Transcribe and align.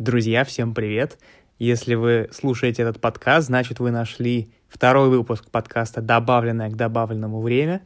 Друзья, 0.00 0.44
всем 0.44 0.72
привет! 0.72 1.18
Если 1.58 1.94
вы 1.94 2.30
слушаете 2.32 2.80
этот 2.80 3.02
подкаст, 3.02 3.48
значит 3.48 3.80
вы 3.80 3.90
нашли 3.90 4.50
второй 4.66 5.10
выпуск 5.10 5.50
подкаста 5.50 6.00
«Добавленное 6.00 6.70
к 6.70 6.74
добавленному 6.74 7.42
время». 7.42 7.82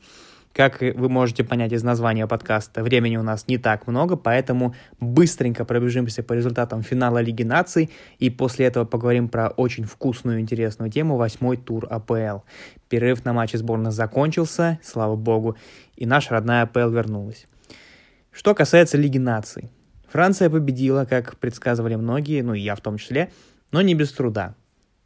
Как 0.53 0.81
вы 0.81 1.09
можете 1.09 1.43
понять 1.43 1.73
из 1.73 1.83
названия 1.83 2.29
подкаста, 2.29 2.85
времени 2.85 3.17
у 3.17 3.25
нас 3.25 3.49
не 3.49 3.59
так 3.59 3.89
много, 3.89 4.15
поэтому 4.15 4.77
быстренько 5.01 5.65
пробежимся 5.65 6.23
по 6.23 6.35
результатам 6.35 6.83
финала 6.83 7.19
Лиги 7.19 7.43
наций 7.43 7.91
и 8.21 8.31
после 8.31 8.67
этого 8.67 8.85
поговорим 8.85 9.29
про 9.29 9.49
очень 9.49 9.83
вкусную 9.83 10.39
и 10.39 10.41
интересную 10.41 10.93
тему 10.93 11.17
восьмой 11.17 11.57
тур 11.57 11.85
АПЛ. 11.91 12.45
Перерыв 12.89 13.25
на 13.25 13.33
матче 13.33 13.59
сборной 13.59 13.91
закончился, 13.91 14.79
слава 14.85 15.17
богу, 15.17 15.57
и 15.97 16.07
наша 16.07 16.35
родная 16.35 16.63
АПЛ 16.63 16.91
вернулась. 16.91 17.49
Что 18.31 18.55
касается 18.55 18.99
Лиги 18.99 19.19
наций. 19.19 19.69
Франция 20.15 20.49
победила, 20.49 21.07
как 21.07 21.37
предсказывали 21.39 21.97
многие, 21.97 22.41
ну 22.43 22.55
и 22.55 22.61
я 22.61 22.77
в 22.77 22.81
том 22.81 22.99
числе, 22.99 23.33
но 23.73 23.83
не 23.83 23.97
без 23.97 24.13
труда. 24.13 24.55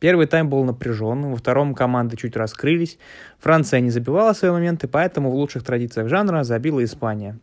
Первый 0.01 0.27
тайм 0.27 0.51
был 0.51 0.65
напряженным, 0.65 1.31
во 1.31 1.39
втором 1.39 1.75
команды 1.75 2.19
чуть 2.19 2.37
раскрылись. 2.37 2.99
Франция 3.39 3.81
не 3.81 3.89
забивала 3.89 4.35
свои 4.35 4.51
моменты, 4.51 4.87
поэтому 4.87 5.31
в 5.31 5.35
лучших 5.35 5.65
традициях 5.65 6.09
жанра 6.11 6.45
забила 6.45 6.85
Испания. 6.85 7.39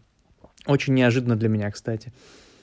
Очень 0.68 0.94
неожиданно 0.94 1.36
для 1.36 1.50
меня, 1.50 1.72
кстати. 1.72 2.14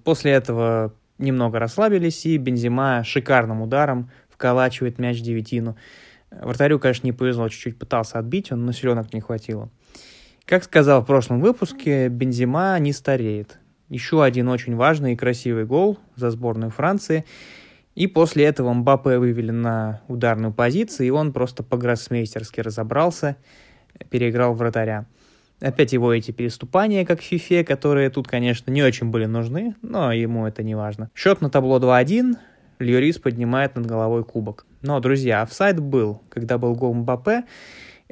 После 0.05 0.30
этого 0.30 0.95
немного 1.19 1.59
расслабились, 1.59 2.24
и 2.24 2.37
Бензима 2.37 3.02
шикарным 3.02 3.60
ударом 3.60 4.09
вколачивает 4.30 5.01
мяч 5.01 5.21
девятину. 5.21 5.77
Вратарю, 6.30 6.79
конечно, 6.79 7.09
не 7.09 7.12
повезло, 7.12 7.48
чуть-чуть 7.48 7.77
пытался 7.77 8.21
отбить, 8.21 8.52
он, 8.52 8.65
но 8.66 8.71
селенок 8.71 9.12
не 9.12 9.21
хватило. 9.21 9.69
Как 10.45 10.62
сказал 10.62 11.02
в 11.02 11.07
прошлом 11.07 11.41
выпуске, 11.41 12.07
Бензима 12.07 12.79
не 12.79 12.93
стареет. 12.93 13.59
Еще 13.92 14.24
один 14.24 14.48
очень 14.48 14.74
важный 14.74 15.12
и 15.12 15.16
красивый 15.16 15.66
гол 15.66 15.98
за 16.16 16.30
сборную 16.30 16.70
Франции– 16.70 17.24
и 17.95 18.06
после 18.06 18.45
этого 18.45 18.73
Мбаппе 18.73 19.18
вывели 19.18 19.51
на 19.51 20.01
ударную 20.09 20.52
позицию, 20.52 21.07
и 21.07 21.10
он 21.10 21.32
просто 21.32 21.62
по-гроссмейстерски 21.62 22.60
разобрался, 22.60 23.37
переиграл 24.09 24.54
вратаря. 24.54 25.07
Опять 25.60 25.93
его 25.93 26.12
эти 26.12 26.30
переступания, 26.30 27.04
как 27.04 27.21
в 27.21 27.23
Фифе, 27.23 27.65
которые 27.65 28.10
тут, 28.10 28.26
конечно, 28.26 28.71
не 28.71 28.82
очень 28.82 29.10
были 29.10 29.26
нужны, 29.26 29.76
но 29.82 30.12
ему 30.12 30.46
это 30.46 30.62
не 30.62 30.74
важно. 30.74 31.10
Счет 31.15 31.40
на 31.40 31.51
табло 31.51 31.79
2-1, 31.79 32.34
Льюрис 32.79 33.18
поднимает 33.18 33.77
над 33.77 33.87
головой 33.87 34.24
кубок. 34.24 34.66
Но, 34.80 34.99
друзья, 34.99 35.43
офсайд 35.43 35.79
был, 35.79 36.21
когда 36.30 36.59
был 36.59 36.74
гол 36.74 36.95
Мбаппе, 36.95 37.45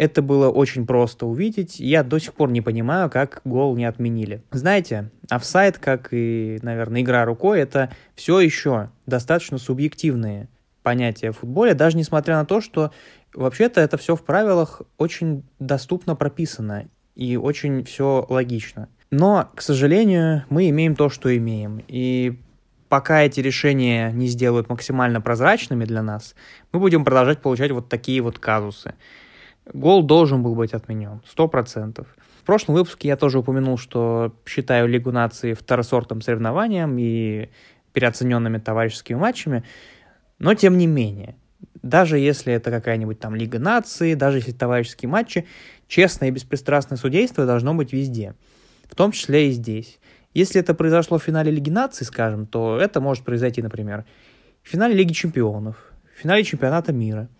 это 0.00 0.22
было 0.22 0.48
очень 0.48 0.86
просто 0.86 1.26
увидеть. 1.26 1.78
Я 1.78 2.02
до 2.02 2.18
сих 2.18 2.32
пор 2.32 2.50
не 2.50 2.62
понимаю, 2.62 3.10
как 3.10 3.42
гол 3.44 3.76
не 3.76 3.84
отменили. 3.84 4.42
Знаете, 4.50 5.10
офсайд, 5.28 5.76
как 5.76 6.08
и, 6.12 6.58
наверное, 6.62 7.02
игра 7.02 7.26
рукой, 7.26 7.60
это 7.60 7.90
все 8.14 8.40
еще 8.40 8.88
достаточно 9.04 9.58
субъективные 9.58 10.48
понятия 10.82 11.32
в 11.32 11.40
футболе, 11.40 11.74
даже 11.74 11.98
несмотря 11.98 12.36
на 12.36 12.46
то, 12.46 12.62
что 12.62 12.92
вообще-то 13.34 13.82
это 13.82 13.98
все 13.98 14.16
в 14.16 14.24
правилах 14.24 14.80
очень 14.96 15.42
доступно 15.58 16.16
прописано 16.16 16.88
и 17.14 17.36
очень 17.36 17.84
все 17.84 18.24
логично. 18.30 18.88
Но, 19.10 19.50
к 19.54 19.60
сожалению, 19.60 20.46
мы 20.48 20.70
имеем 20.70 20.96
то, 20.96 21.10
что 21.10 21.36
имеем. 21.36 21.84
И 21.88 22.40
пока 22.88 23.20
эти 23.20 23.40
решения 23.40 24.12
не 24.12 24.28
сделают 24.28 24.70
максимально 24.70 25.20
прозрачными 25.20 25.84
для 25.84 26.02
нас, 26.02 26.34
мы 26.72 26.80
будем 26.80 27.04
продолжать 27.04 27.42
получать 27.42 27.70
вот 27.70 27.90
такие 27.90 28.22
вот 28.22 28.38
казусы. 28.38 28.94
Гол 29.72 30.02
должен 30.02 30.42
был 30.42 30.54
быть 30.54 30.72
отменен, 30.72 31.22
сто 31.26 31.48
процентов. 31.48 32.06
В 32.42 32.44
прошлом 32.44 32.74
выпуске 32.74 33.08
я 33.08 33.16
тоже 33.16 33.38
упомянул, 33.38 33.78
что 33.78 34.34
считаю 34.46 34.88
Лигу 34.88 35.12
нации 35.12 35.54
второсортным 35.54 36.22
соревнованием 36.22 36.96
и 36.98 37.50
переоцененными 37.92 38.58
товарищескими 38.58 39.18
матчами, 39.18 39.64
но 40.38 40.54
тем 40.54 40.78
не 40.78 40.86
менее, 40.86 41.36
даже 41.82 42.18
если 42.18 42.52
это 42.52 42.70
какая-нибудь 42.70 43.20
там 43.20 43.34
Лига 43.34 43.58
нации, 43.58 44.14
даже 44.14 44.38
если 44.38 44.52
товарищеские 44.52 45.08
матчи, 45.08 45.46
честное 45.86 46.28
и 46.28 46.32
беспристрастное 46.32 46.98
судейство 46.98 47.46
должно 47.46 47.74
быть 47.74 47.92
везде, 47.92 48.34
в 48.88 48.94
том 48.94 49.12
числе 49.12 49.48
и 49.48 49.52
здесь. 49.52 49.98
Если 50.32 50.60
это 50.60 50.74
произошло 50.74 51.18
в 51.18 51.22
финале 51.22 51.50
Лиги 51.50 51.70
нации, 51.70 52.04
скажем, 52.04 52.46
то 52.46 52.78
это 52.78 53.00
может 53.00 53.24
произойти, 53.24 53.60
например, 53.62 54.04
в 54.62 54.68
финале 54.68 54.94
Лиги 54.94 55.12
чемпионов, 55.12 55.76
в 56.16 56.20
финале 56.20 56.42
чемпионата 56.42 56.92
мира– 56.92 57.28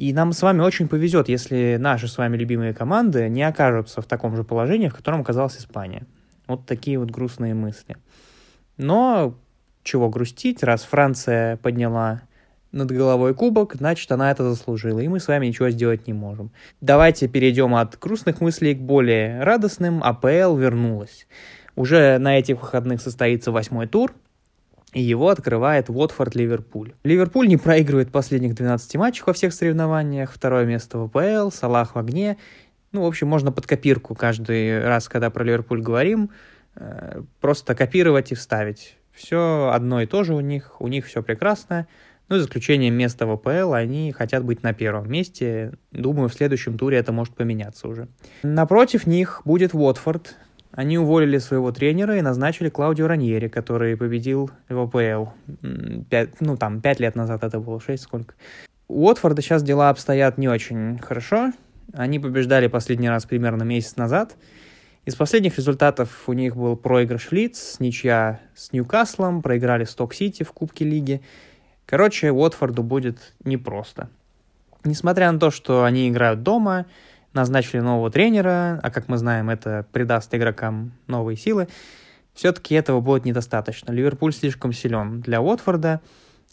и 0.00 0.14
нам 0.14 0.32
с 0.32 0.40
вами 0.40 0.62
очень 0.62 0.88
повезет, 0.88 1.28
если 1.28 1.76
наши 1.78 2.08
с 2.08 2.16
вами 2.16 2.38
любимые 2.38 2.72
команды 2.72 3.28
не 3.28 3.42
окажутся 3.42 4.00
в 4.00 4.06
таком 4.06 4.34
же 4.34 4.44
положении, 4.44 4.88
в 4.88 4.94
котором 4.94 5.20
оказалась 5.20 5.58
Испания. 5.58 6.06
Вот 6.46 6.64
такие 6.64 6.98
вот 6.98 7.10
грустные 7.10 7.52
мысли. 7.52 7.98
Но 8.78 9.34
чего 9.82 10.08
грустить, 10.08 10.62
раз 10.62 10.84
Франция 10.84 11.58
подняла 11.58 12.22
над 12.72 12.90
головой 12.90 13.34
кубок, 13.34 13.74
значит, 13.74 14.10
она 14.10 14.30
это 14.30 14.48
заслужила, 14.48 15.00
и 15.00 15.08
мы 15.08 15.20
с 15.20 15.28
вами 15.28 15.48
ничего 15.48 15.68
сделать 15.68 16.06
не 16.06 16.14
можем. 16.14 16.50
Давайте 16.80 17.28
перейдем 17.28 17.74
от 17.74 17.98
грустных 17.98 18.40
мыслей 18.40 18.74
к 18.74 18.78
более 18.78 19.42
радостным. 19.42 20.02
АПЛ 20.02 20.56
вернулась. 20.56 21.26
Уже 21.76 22.16
на 22.16 22.38
этих 22.38 22.62
выходных 22.62 23.02
состоится 23.02 23.52
восьмой 23.52 23.86
тур, 23.86 24.14
и 24.92 25.00
его 25.00 25.28
открывает 25.28 25.88
Уотфорд-Ливерпуль. 25.88 26.94
Ливерпуль 27.04 27.48
не 27.48 27.56
проигрывает 27.56 28.10
последних 28.10 28.54
12 28.54 28.96
матчей 28.96 29.22
во 29.24 29.32
всех 29.32 29.52
соревнованиях, 29.52 30.32
второе 30.32 30.64
место 30.64 30.98
в 30.98 31.04
АПЛ, 31.04 31.50
Салах 31.50 31.94
в 31.94 31.98
огне. 31.98 32.36
Ну, 32.92 33.02
в 33.02 33.06
общем, 33.06 33.28
можно 33.28 33.52
под 33.52 33.66
копирку 33.66 34.14
каждый 34.14 34.82
раз, 34.84 35.08
когда 35.08 35.30
про 35.30 35.44
Ливерпуль 35.44 35.80
говорим, 35.80 36.30
э, 36.74 37.22
просто 37.40 37.74
копировать 37.74 38.32
и 38.32 38.34
вставить. 38.34 38.96
Все 39.12 39.70
одно 39.72 40.00
и 40.00 40.06
то 40.06 40.24
же 40.24 40.34
у 40.34 40.40
них, 40.40 40.80
у 40.80 40.88
них 40.88 41.06
все 41.06 41.22
прекрасно. 41.22 41.86
Ну, 42.28 42.38
за 42.38 42.46
исключением 42.46 42.94
места 42.94 43.26
в 43.26 43.32
АПЛ, 43.32 43.74
они 43.74 44.12
хотят 44.12 44.44
быть 44.44 44.62
на 44.62 44.72
первом 44.72 45.10
месте. 45.10 45.72
Думаю, 45.90 46.28
в 46.28 46.34
следующем 46.34 46.78
туре 46.78 46.98
это 46.98 47.12
может 47.12 47.34
поменяться 47.34 47.88
уже. 47.88 48.08
Напротив 48.42 49.06
них 49.06 49.42
будет 49.44 49.74
Уотфорд, 49.74 50.36
они 50.72 50.98
уволили 50.98 51.38
своего 51.38 51.72
тренера 51.72 52.16
и 52.16 52.22
назначили 52.22 52.68
Клаудио 52.68 53.06
Раньери, 53.06 53.48
который 53.48 53.96
победил 53.96 54.50
в 54.68 54.78
АПЛ. 54.78 55.30
Ну, 56.40 56.56
там, 56.56 56.80
пять 56.80 57.00
лет 57.00 57.16
назад 57.16 57.42
это 57.42 57.58
было, 57.58 57.80
шесть 57.80 58.04
сколько. 58.04 58.34
У 58.88 59.06
Уотфорда 59.06 59.42
сейчас 59.42 59.62
дела 59.62 59.88
обстоят 59.88 60.38
не 60.38 60.48
очень 60.48 60.98
хорошо. 60.98 61.52
Они 61.92 62.18
побеждали 62.18 62.68
последний 62.68 63.08
раз 63.08 63.24
примерно 63.24 63.62
месяц 63.64 63.96
назад. 63.96 64.36
Из 65.06 65.14
последних 65.14 65.56
результатов 65.56 66.24
у 66.28 66.34
них 66.34 66.56
был 66.56 66.76
проигрыш 66.76 67.32
Лидс, 67.32 67.80
ничья 67.80 68.40
с 68.54 68.72
Ньюкаслом, 68.72 69.42
проиграли 69.42 69.84
Сток-Сити 69.84 70.42
в 70.42 70.52
Кубке 70.52 70.84
Лиги. 70.84 71.22
Короче, 71.86 72.30
Уотфорду 72.30 72.82
будет 72.82 73.34
непросто. 73.44 74.08
Несмотря 74.84 75.32
на 75.32 75.40
то, 75.40 75.50
что 75.50 75.84
они 75.84 76.08
играют 76.08 76.42
дома, 76.42 76.86
назначили 77.32 77.80
нового 77.80 78.10
тренера, 78.10 78.80
а 78.82 78.90
как 78.90 79.08
мы 79.08 79.16
знаем, 79.16 79.50
это 79.50 79.86
придаст 79.92 80.34
игрокам 80.34 80.92
новые 81.06 81.36
силы, 81.36 81.68
все-таки 82.34 82.74
этого 82.74 83.00
будет 83.00 83.24
недостаточно. 83.24 83.92
Ливерпуль 83.92 84.32
слишком 84.32 84.72
силен 84.72 85.20
для 85.20 85.40
Уотфорда, 85.40 86.00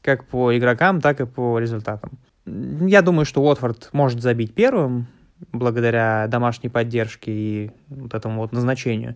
как 0.02 0.26
по 0.26 0.56
игрокам, 0.58 1.02
так 1.02 1.22
и 1.22 1.26
по 1.26 1.60
результатам. 1.60 2.12
Я 2.46 3.02
думаю, 3.02 3.26
что 3.26 3.42
Уотфорд 3.42 3.90
может 3.92 4.22
забить 4.22 4.54
первым, 4.54 5.08
благодаря 5.52 6.28
домашней 6.28 6.70
поддержке 6.70 7.32
и 7.32 7.72
вот 7.90 8.14
этому 8.14 8.42
вот 8.42 8.52
назначению. 8.52 9.16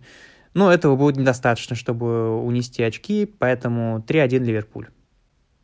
Но 0.54 0.72
этого 0.72 0.96
будет 0.96 1.16
недостаточно, 1.16 1.74
чтобы 1.74 2.38
унести 2.42 2.82
очки, 2.82 3.26
поэтому 3.26 4.04
3-1 4.06 4.38
Ливерпуль. 4.38 4.88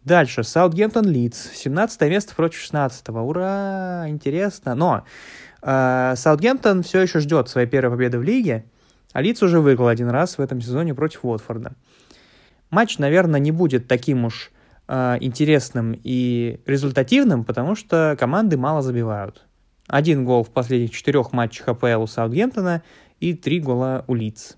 Дальше, 0.05 0.43
Саутгемптон 0.43 1.05
Лидс, 1.05 1.51
17 1.53 2.01
место 2.09 2.35
против 2.35 2.59
16 2.61 3.09
-го. 3.09 3.21
Ура, 3.21 4.05
интересно. 4.09 4.75
Но 4.75 5.05
Саутгемптон 5.63 6.83
все 6.83 7.01
еще 7.01 7.21
ждет 7.21 7.49
своей 7.49 7.67
первой 7.67 7.97
победы 7.97 8.19
в 8.19 8.23
лиге, 8.23 8.65
а 9.13 9.23
Лидс 9.23 9.43
уже 9.43 9.61
выиграл 9.61 9.89
один 9.89 10.09
раз 10.09 10.39
в 10.39 10.41
этом 10.41 10.61
сезоне 10.61 10.95
против 10.95 11.25
Уотфорда. 11.25 11.73
Матч, 12.71 12.99
наверное, 12.99 13.41
не 13.41 13.51
будет 13.51 13.89
таким 13.89 14.27
уж 14.27 14.51
э, 14.87 15.17
интересным 15.21 15.99
и 16.03 16.61
результативным, 16.67 17.45
потому 17.45 17.75
что 17.75 18.17
команды 18.19 18.57
мало 18.57 18.83
забивают. 18.83 19.47
Один 19.87 20.25
гол 20.25 20.45
в 20.45 20.51
последних 20.51 20.91
четырех 20.91 21.33
матчах 21.33 21.69
АПЛ 21.69 22.03
у 22.03 22.07
Саутгемптона 22.07 22.83
и 23.21 23.35
три 23.35 23.59
гола 23.59 24.05
у 24.07 24.15
Лидс. 24.15 24.55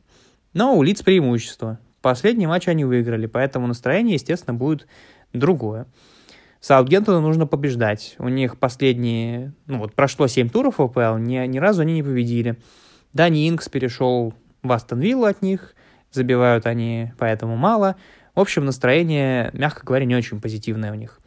Но 0.53 0.77
у 0.77 0.83
Лидс 0.83 1.03
преимущество. 1.03 1.79
Последний 2.03 2.47
матч 2.47 2.67
они 2.67 2.85
выиграли, 2.85 3.27
поэтому 3.27 3.69
настроение, 3.69 4.15
естественно, 4.15 4.55
будет 4.55 4.89
другое. 5.33 5.87
Саутгемптону 6.61 7.21
нужно 7.21 7.47
побеждать. 7.47 8.17
У 8.19 8.29
них 8.29 8.59
последние, 8.59 9.55
ну 9.67 9.79
вот 9.79 9.95
прошло 9.95 10.27
7 10.27 10.51
туров 10.51 10.79
в 10.79 10.83
АПЛ, 10.83 11.17
ни, 11.17 11.47
ни 11.47 11.59
разу 11.59 11.83
они 11.83 11.95
не 11.95 12.03
победили. 12.03 12.57
Дани 13.13 13.49
Инкс 13.49 13.69
перешел 13.69 14.35
в 14.63 14.71
Астон 14.71 15.01
Виллу 15.01 15.25
от 15.25 15.43
них, 15.43 15.75
забивают 16.13 16.67
они 16.67 17.13
поэтому 17.19 17.57
мало. 17.57 17.97
В 18.35 18.41
общем, 18.41 18.65
настроение, 18.65 19.51
мягко 19.53 19.85
говоря, 19.85 20.05
не 20.05 20.15
очень 20.15 20.41
позитивное 20.41 20.93
у 20.93 20.95
них. 20.95 21.21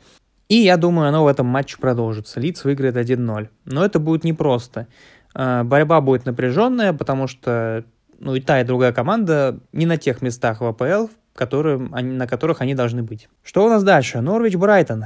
И 0.49 0.55
я 0.55 0.77
думаю, 0.77 1.09
оно 1.09 1.23
в 1.23 1.27
этом 1.27 1.47
матче 1.47 1.77
продолжится. 1.77 2.39
Лиц 2.39 2.63
выиграет 2.63 2.95
1-0. 2.95 3.49
Но 3.65 3.83
это 3.83 3.99
будет 3.99 4.23
непросто. 4.23 4.87
А, 5.33 5.63
борьба 5.63 5.99
будет 5.99 6.25
напряженная, 6.25 6.93
потому 6.93 7.27
что 7.27 7.85
ну, 8.19 8.35
и 8.35 8.39
та, 8.39 8.61
и 8.61 8.63
другая 8.63 8.93
команда 8.93 9.59
не 9.71 9.85
на 9.85 9.97
тех 9.97 10.21
местах 10.21 10.61
в 10.61 10.65
АПЛ 10.65 11.07
которые, 11.33 11.77
на 11.77 12.27
которых 12.27 12.61
они 12.61 12.75
должны 12.75 13.03
быть. 13.03 13.27
Что 13.43 13.65
у 13.65 13.69
нас 13.69 13.83
дальше? 13.83 14.21
Норвич-Брайтон. 14.21 15.05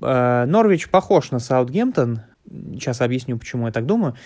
Э, 0.00 0.44
Норвич 0.46 0.88
похож 0.88 1.30
на 1.30 1.38
Саутгемптон. 1.38 2.20
Сейчас 2.74 3.00
объясню, 3.00 3.38
почему 3.38 3.66
я 3.66 3.72
так 3.72 3.86
думаю. 3.86 4.16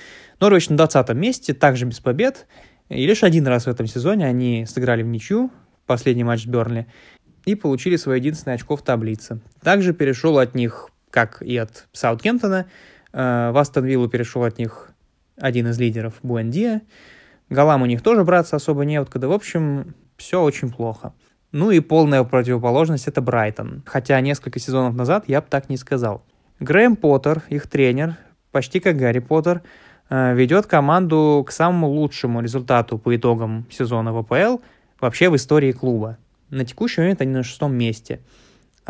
Норвич 0.40 0.68
на 0.68 0.76
20 0.76 1.10
месте, 1.14 1.54
также 1.54 1.86
без 1.86 2.00
побед. 2.00 2.46
И 2.88 3.06
лишь 3.06 3.22
один 3.22 3.46
раз 3.46 3.64
в 3.64 3.68
этом 3.68 3.86
сезоне 3.86 4.26
они 4.26 4.66
сыграли 4.66 5.02
в 5.02 5.06
ничью, 5.06 5.50
последний 5.86 6.24
матч 6.24 6.44
с 6.44 6.46
Бернли, 6.46 6.86
и 7.44 7.54
получили 7.54 7.96
свое 7.96 8.18
единственное 8.18 8.56
очко 8.56 8.76
в 8.76 8.82
таблице. 8.82 9.40
Также 9.62 9.92
перешел 9.92 10.38
от 10.38 10.54
них, 10.54 10.90
как 11.10 11.42
и 11.42 11.56
от 11.56 11.86
Саутгемптона, 11.92 12.66
э, 13.12 13.50
в 13.50 13.58
Астон 13.58 13.84
Виллу 13.84 14.08
перешел 14.08 14.44
от 14.44 14.58
них 14.58 14.90
один 15.36 15.68
из 15.68 15.78
лидеров 15.78 16.14
Буэндия. 16.22 16.82
Голам 17.50 17.82
у 17.82 17.86
них 17.86 18.02
тоже 18.02 18.24
браться 18.24 18.56
особо 18.56 18.84
не 18.84 18.96
откуда. 18.96 19.28
В 19.28 19.32
общем, 19.32 19.94
все 20.18 20.42
очень 20.42 20.70
плохо. 20.70 21.14
Ну 21.52 21.70
и 21.70 21.80
полная 21.80 22.24
противоположность 22.24 23.08
это 23.08 23.22
Брайтон. 23.22 23.82
Хотя 23.86 24.20
несколько 24.20 24.58
сезонов 24.58 24.94
назад 24.94 25.24
я 25.28 25.40
бы 25.40 25.46
так 25.48 25.70
не 25.70 25.78
сказал. 25.78 26.22
Грэм 26.60 26.96
Поттер, 26.96 27.42
их 27.48 27.66
тренер, 27.68 28.16
почти 28.50 28.80
как 28.80 28.96
Гарри 28.96 29.20
Поттер, 29.20 29.62
э, 30.10 30.34
ведет 30.34 30.66
команду 30.66 31.44
к 31.46 31.52
самому 31.52 31.88
лучшему 31.88 32.42
результату 32.42 32.98
по 32.98 33.16
итогам 33.16 33.64
сезона 33.70 34.12
ВПЛ 34.12 34.58
вообще 35.00 35.30
в 35.30 35.36
истории 35.36 35.72
клуба. 35.72 36.18
На 36.50 36.64
текущий 36.64 37.00
момент 37.00 37.22
они 37.22 37.32
на 37.32 37.42
шестом 37.42 37.74
месте. 37.74 38.20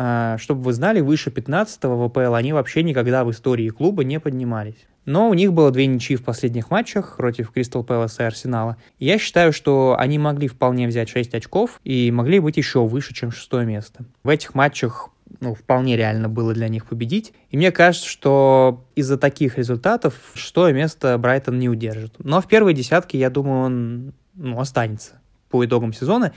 А, 0.01 0.37
чтобы 0.37 0.61
вы 0.61 0.71
знали, 0.71 1.01
выше 1.01 1.29
15-го 1.29 2.07
ВПЛ 2.07 2.33
они 2.33 2.53
вообще 2.53 2.83
никогда 2.83 3.25
в 3.25 3.31
истории 3.31 3.67
клуба 3.67 4.05
не 4.05 4.17
поднимались. 4.17 4.87
Но 5.03 5.29
у 5.29 5.33
них 5.33 5.51
было 5.51 5.71
две 5.71 5.87
ничьи 5.87 6.15
в 6.15 6.23
последних 6.23 6.71
матчах 6.71 7.17
против 7.17 7.51
Кристал 7.51 7.83
Пэласа 7.83 8.23
и 8.23 8.25
Арсенала. 8.27 8.77
я 8.97 9.17
считаю, 9.17 9.51
что 9.51 9.97
они 9.99 10.17
могли 10.17 10.47
вполне 10.47 10.87
взять 10.87 11.09
6 11.09 11.33
очков 11.33 11.81
и 11.83 12.11
могли 12.11 12.39
быть 12.39 12.55
еще 12.55 12.85
выше, 12.85 13.13
чем 13.13 13.31
шестое 13.31 13.65
место. 13.65 14.05
В 14.23 14.29
этих 14.29 14.55
матчах 14.55 15.09
ну, 15.41 15.53
вполне 15.53 15.97
реально 15.97 16.29
было 16.29 16.53
для 16.53 16.69
них 16.69 16.85
победить. 16.85 17.33
И 17.49 17.57
мне 17.57 17.73
кажется, 17.73 18.07
что 18.07 18.85
из-за 18.95 19.17
таких 19.17 19.57
результатов 19.57 20.13
шестое 20.33 20.73
место 20.73 21.17
Брайтон 21.17 21.59
не 21.59 21.67
удержит. 21.67 22.13
Но 22.19 22.39
в 22.39 22.47
первой 22.47 22.73
десятке, 22.73 23.19
я 23.19 23.29
думаю, 23.29 23.65
он 23.65 24.13
ну, 24.35 24.61
останется 24.61 25.19
по 25.49 25.65
итогам 25.65 25.91
сезона. 25.91 26.31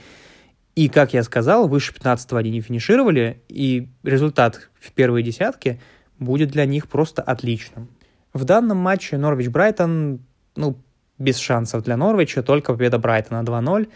И, 0.75 0.89
как 0.89 1.13
я 1.13 1.23
сказал, 1.23 1.67
выше 1.67 1.93
15 1.93 2.33
они 2.33 2.49
не 2.49 2.61
финишировали, 2.61 3.43
и 3.47 3.89
результат 4.03 4.69
в 4.79 4.91
первой 4.91 5.21
десятке 5.21 5.79
будет 6.19 6.49
для 6.49 6.65
них 6.65 6.87
просто 6.87 7.21
отличным. 7.21 7.89
В 8.33 8.43
данном 8.45 8.77
матче 8.77 9.17
Норвич-Брайтон, 9.17 10.21
ну, 10.55 10.77
без 11.19 11.37
шансов 11.37 11.83
для 11.83 11.97
Норвича, 11.97 12.41
только 12.41 12.73
победа 12.73 12.97
Брайтона 12.97 13.43
2-0. 13.43 13.87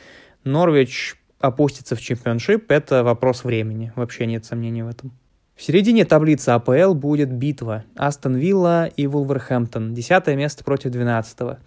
Норвич 0.43 1.15
опустится 1.39 1.95
в 1.95 2.01
чемпионшип, 2.01 2.71
это 2.71 3.03
вопрос 3.03 3.43
времени, 3.43 3.91
вообще 3.95 4.25
нет 4.25 4.45
сомнений 4.45 4.83
в 4.83 4.87
этом. 4.87 5.11
В 5.55 5.63
середине 5.63 6.05
таблицы 6.05 6.49
АПЛ 6.49 6.93
будет 6.93 7.31
битва 7.31 7.83
Астон 7.95 8.35
Вилла 8.35 8.85
и 8.85 9.07
Вулверхэмптон, 9.07 9.93
десятое 9.95 10.35
место 10.35 10.63
против 10.63 10.91
двенадцатого. 10.91 11.59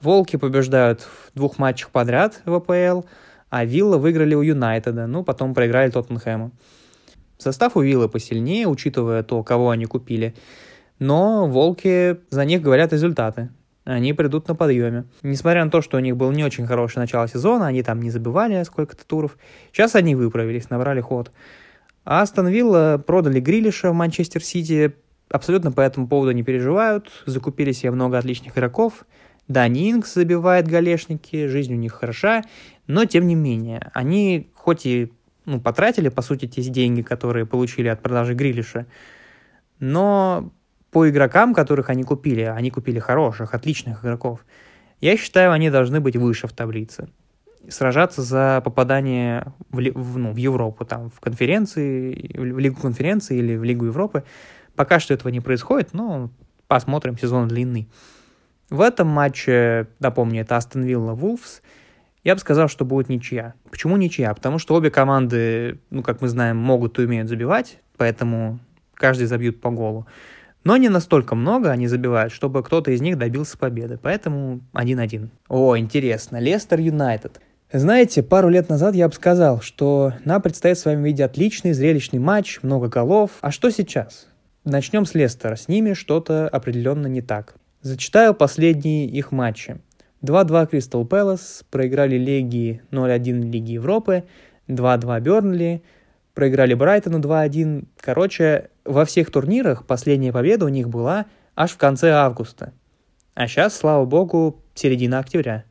Волки 0.00 0.36
побеждают 0.36 1.00
в 1.00 1.32
двух 1.34 1.58
матчах 1.58 1.90
подряд 1.90 2.40
в 2.44 2.54
АПЛ, 2.54 3.06
а 3.50 3.64
Вилла 3.64 3.98
выиграли 3.98 4.34
у 4.34 4.42
Юнайтеда, 4.42 5.06
ну, 5.06 5.24
потом 5.24 5.54
проиграли 5.54 5.90
Тоттенхэму. 5.90 6.52
Состав 7.38 7.76
у 7.76 7.80
Виллы 7.80 8.08
посильнее, 8.08 8.66
учитывая 8.66 9.22
то, 9.22 9.42
кого 9.42 9.70
они 9.70 9.86
купили. 9.86 10.34
Но 10.98 11.46
волки, 11.46 12.18
за 12.30 12.44
них 12.44 12.62
говорят 12.62 12.92
результаты. 12.92 13.50
Они 13.84 14.12
придут 14.12 14.48
на 14.48 14.56
подъеме. 14.56 15.04
Несмотря 15.22 15.64
на 15.64 15.70
то, 15.70 15.80
что 15.80 15.96
у 15.96 16.00
них 16.00 16.16
был 16.16 16.32
не 16.32 16.44
очень 16.44 16.66
хорошее 16.66 17.02
начало 17.02 17.28
сезона, 17.28 17.68
они 17.68 17.82
там 17.82 18.00
не 18.00 18.10
забивали 18.10 18.62
сколько-то 18.64 19.06
туров. 19.06 19.36
Сейчас 19.70 19.94
они 19.94 20.16
выправились, 20.16 20.70
набрали 20.70 21.00
ход. 21.00 21.30
А 22.04 22.22
Астон 22.22 22.48
Вилла 22.48 23.02
продали 23.04 23.38
Грилиша 23.38 23.90
в 23.90 23.94
Манчестер 23.94 24.42
Сити. 24.42 24.94
Абсолютно 25.28 25.70
по 25.70 25.82
этому 25.82 26.08
поводу 26.08 26.32
не 26.32 26.42
переживают. 26.42 27.10
Закупили 27.26 27.72
себе 27.72 27.92
много 27.92 28.18
отличных 28.18 28.56
игроков. 28.56 29.04
Дани 29.48 29.92
Инкс 29.92 30.14
забивает 30.14 30.66
галешники, 30.66 31.46
жизнь 31.46 31.72
у 31.74 31.76
них 31.76 31.92
хороша, 31.92 32.42
но 32.86 33.04
тем 33.04 33.26
не 33.26 33.34
менее, 33.34 33.90
они 33.94 34.50
хоть 34.54 34.86
и 34.86 35.12
ну, 35.44 35.60
потратили, 35.60 36.08
по 36.08 36.22
сути, 36.22 36.46
те 36.46 36.62
деньги, 36.62 37.02
которые 37.02 37.46
получили 37.46 37.88
от 37.88 38.02
продажи 38.02 38.34
Грилиша, 38.34 38.86
но 39.78 40.52
по 40.90 41.08
игрокам, 41.08 41.54
которых 41.54 41.90
они 41.90 42.02
купили, 42.02 42.42
они 42.42 42.70
купили 42.70 42.98
хороших, 42.98 43.54
отличных 43.54 44.02
игроков, 44.02 44.44
я 45.00 45.16
считаю, 45.16 45.52
они 45.52 45.70
должны 45.70 46.00
быть 46.00 46.16
выше 46.16 46.48
в 46.48 46.52
таблице. 46.52 47.08
Сражаться 47.68 48.22
за 48.22 48.62
попадание 48.64 49.52
в, 49.70 49.78
в, 49.78 50.18
ну, 50.18 50.32
в 50.32 50.36
Европу, 50.36 50.84
там, 50.84 51.10
в 51.10 51.20
конференции, 51.20 52.32
в 52.34 52.58
Лигу 52.58 52.80
конференции 52.80 53.38
или 53.38 53.56
в 53.56 53.64
Лигу 53.64 53.86
Европы. 53.86 54.24
Пока 54.74 55.00
что 55.00 55.14
этого 55.14 55.30
не 55.30 55.40
происходит, 55.40 55.92
но 55.92 56.30
посмотрим, 56.66 57.18
сезон 57.18 57.48
длинный. 57.48 57.88
В 58.70 58.80
этом 58.80 59.06
матче, 59.08 59.86
напомню, 60.00 60.42
это 60.42 60.56
Астон 60.56 60.82
Вилла 60.82 61.12
Вулфс, 61.12 61.62
я 62.24 62.34
бы 62.34 62.40
сказал, 62.40 62.66
что 62.66 62.84
будет 62.84 63.08
ничья. 63.08 63.54
Почему 63.70 63.96
ничья? 63.96 64.34
Потому 64.34 64.58
что 64.58 64.74
обе 64.74 64.90
команды, 64.90 65.78
ну, 65.90 66.02
как 66.02 66.20
мы 66.20 66.28
знаем, 66.28 66.56
могут 66.56 66.98
и 66.98 67.02
умеют 67.02 67.28
забивать, 67.28 67.78
поэтому 67.96 68.58
каждый 68.94 69.28
забьют 69.28 69.60
по 69.60 69.70
голу. 69.70 70.06
Но 70.64 70.76
не 70.76 70.88
настолько 70.88 71.36
много 71.36 71.70
они 71.70 71.86
забивают, 71.86 72.32
чтобы 72.32 72.64
кто-то 72.64 72.90
из 72.90 73.00
них 73.00 73.16
добился 73.16 73.56
победы. 73.56 74.00
Поэтому 74.02 74.62
1-1. 74.72 75.28
О, 75.48 75.78
интересно. 75.78 76.40
Лестер 76.40 76.80
Юнайтед. 76.80 77.40
Знаете, 77.72 78.24
пару 78.24 78.48
лет 78.48 78.68
назад 78.68 78.96
я 78.96 79.06
бы 79.06 79.14
сказал, 79.14 79.60
что 79.60 80.14
нам 80.24 80.42
предстоит 80.42 80.76
с 80.76 80.84
вами 80.84 81.04
видеть 81.04 81.20
отличный, 81.20 81.72
зрелищный 81.72 82.18
матч, 82.18 82.58
много 82.62 82.88
голов. 82.88 83.30
А 83.42 83.52
что 83.52 83.70
сейчас? 83.70 84.26
Начнем 84.64 85.06
с 85.06 85.14
Лестера. 85.14 85.54
С 85.54 85.68
ними 85.68 85.92
что-то 85.92 86.48
определенно 86.48 87.06
не 87.06 87.22
так. 87.22 87.54
Зачитаю 87.86 88.34
последние 88.34 89.06
их 89.06 89.30
матчи. 89.30 89.78
2-2 90.24 90.66
Кристал 90.66 91.06
Пэлас, 91.06 91.64
проиграли 91.70 92.16
Легии 92.16 92.82
0-1 92.90 93.48
Лиги 93.48 93.74
Европы, 93.74 94.24
2-2 94.66 95.20
Бернли, 95.20 95.84
проиграли 96.34 96.74
Брайтону 96.74 97.20
2-1. 97.20 97.86
Короче, 98.00 98.70
во 98.84 99.04
всех 99.04 99.30
турнирах 99.30 99.86
последняя 99.86 100.32
победа 100.32 100.64
у 100.64 100.68
них 100.68 100.88
была 100.88 101.26
аж 101.54 101.70
в 101.70 101.76
конце 101.76 102.10
августа. 102.10 102.72
А 103.34 103.46
сейчас, 103.46 103.76
слава 103.76 104.04
богу, 104.04 104.64
середина 104.74 105.20
октября. 105.20 105.62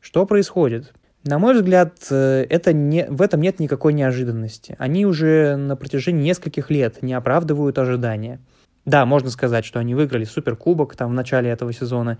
Что 0.00 0.26
происходит? 0.26 0.94
На 1.22 1.38
мой 1.38 1.54
взгляд, 1.54 1.96
э, 2.10 2.44
это 2.50 2.72
не, 2.72 3.06
в 3.08 3.22
этом 3.22 3.40
нет 3.40 3.60
никакой 3.60 3.92
неожиданности. 3.92 4.74
Они 4.80 5.06
уже 5.06 5.54
на 5.54 5.76
протяжении 5.76 6.24
нескольких 6.24 6.72
лет 6.72 7.02
не 7.02 7.14
оправдывают 7.14 7.78
ожидания– 7.78 8.40
да, 8.86 9.04
можно 9.04 9.30
сказать, 9.30 9.64
что 9.64 9.80
они 9.80 9.94
выиграли 9.94 10.24
Суперкубок 10.24 10.94
там 10.94 11.10
в 11.10 11.14
начале 11.14 11.50
этого 11.50 11.72
сезона 11.72 12.18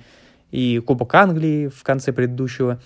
и 0.50 0.80
Кубок 0.80 1.14
Англии 1.14 1.68
в 1.68 1.82
конце 1.84 2.12
предыдущего. 2.12 2.80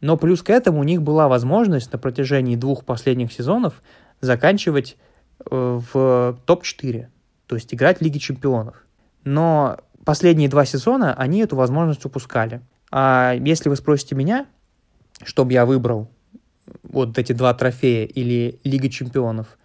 Но 0.00 0.16
плюс 0.16 0.42
к 0.42 0.50
этому 0.50 0.80
у 0.80 0.84
них 0.84 1.02
была 1.02 1.28
возможность 1.28 1.92
на 1.92 1.98
протяжении 1.98 2.56
двух 2.56 2.84
последних 2.84 3.32
сезонов 3.32 3.82
заканчивать 4.20 4.96
э, 5.50 5.80
в 5.92 6.38
топ-4, 6.46 7.06
то 7.46 7.54
есть 7.54 7.72
играть 7.74 7.98
в 7.98 8.00
Лиге 8.00 8.18
Чемпионов. 8.18 8.84
Но 9.24 9.78
последние 10.04 10.48
два 10.48 10.64
сезона 10.64 11.14
они 11.14 11.40
эту 11.40 11.56
возможность 11.56 12.04
упускали. 12.06 12.62
А 12.90 13.34
если 13.34 13.68
вы 13.68 13.76
спросите 13.76 14.14
меня, 14.14 14.46
чтобы 15.24 15.52
я 15.52 15.66
выбрал 15.66 16.10
вот 16.82 17.18
эти 17.18 17.32
два 17.32 17.52
трофея 17.52 18.06
или 18.06 18.58
Лига 18.64 18.88
Чемпионов, 18.88 19.58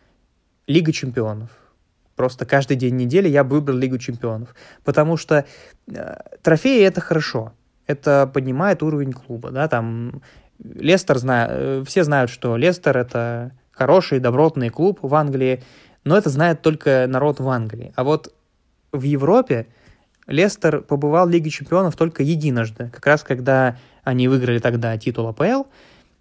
Лига 0.67 0.91
Чемпионов. 0.91 1.49
Просто 2.19 2.45
каждый 2.45 2.75
день 2.75 2.97
недели 2.97 3.29
я 3.29 3.45
бы 3.45 3.55
выбрал 3.55 3.77
Лигу 3.77 3.97
чемпионов. 3.97 4.53
Потому 4.83 5.15
что 5.15 5.45
э, 5.87 6.15
трофеи 6.41 6.83
это 6.83 6.99
хорошо. 6.99 7.53
Это 7.87 8.29
поднимает 8.33 8.83
уровень 8.83 9.13
клуба. 9.13 9.51
Да? 9.51 9.69
Там 9.69 10.21
Лестер 10.61 11.17
знает, 11.17 11.49
э, 11.53 11.83
все 11.87 12.03
знают, 12.03 12.29
что 12.29 12.57
Лестер 12.57 12.97
это 12.97 13.53
хороший, 13.71 14.19
добротный 14.19 14.67
клуб 14.67 14.99
в 15.01 15.15
Англии, 15.15 15.63
но 16.03 16.17
это 16.17 16.29
знает 16.29 16.61
только 16.61 17.05
народ 17.07 17.39
в 17.39 17.47
Англии. 17.47 17.93
А 17.95 18.03
вот 18.03 18.33
в 18.91 19.03
Европе 19.03 19.67
Лестер 20.27 20.81
побывал 20.81 21.25
в 21.25 21.29
Лиге 21.29 21.49
чемпионов 21.49 21.95
только 21.95 22.21
единожды. 22.21 22.89
Как 22.93 23.05
раз 23.05 23.23
когда 23.23 23.77
они 24.03 24.27
выиграли 24.27 24.59
тогда 24.59 24.97
титул 24.97 25.29
АПЛ. 25.29 25.69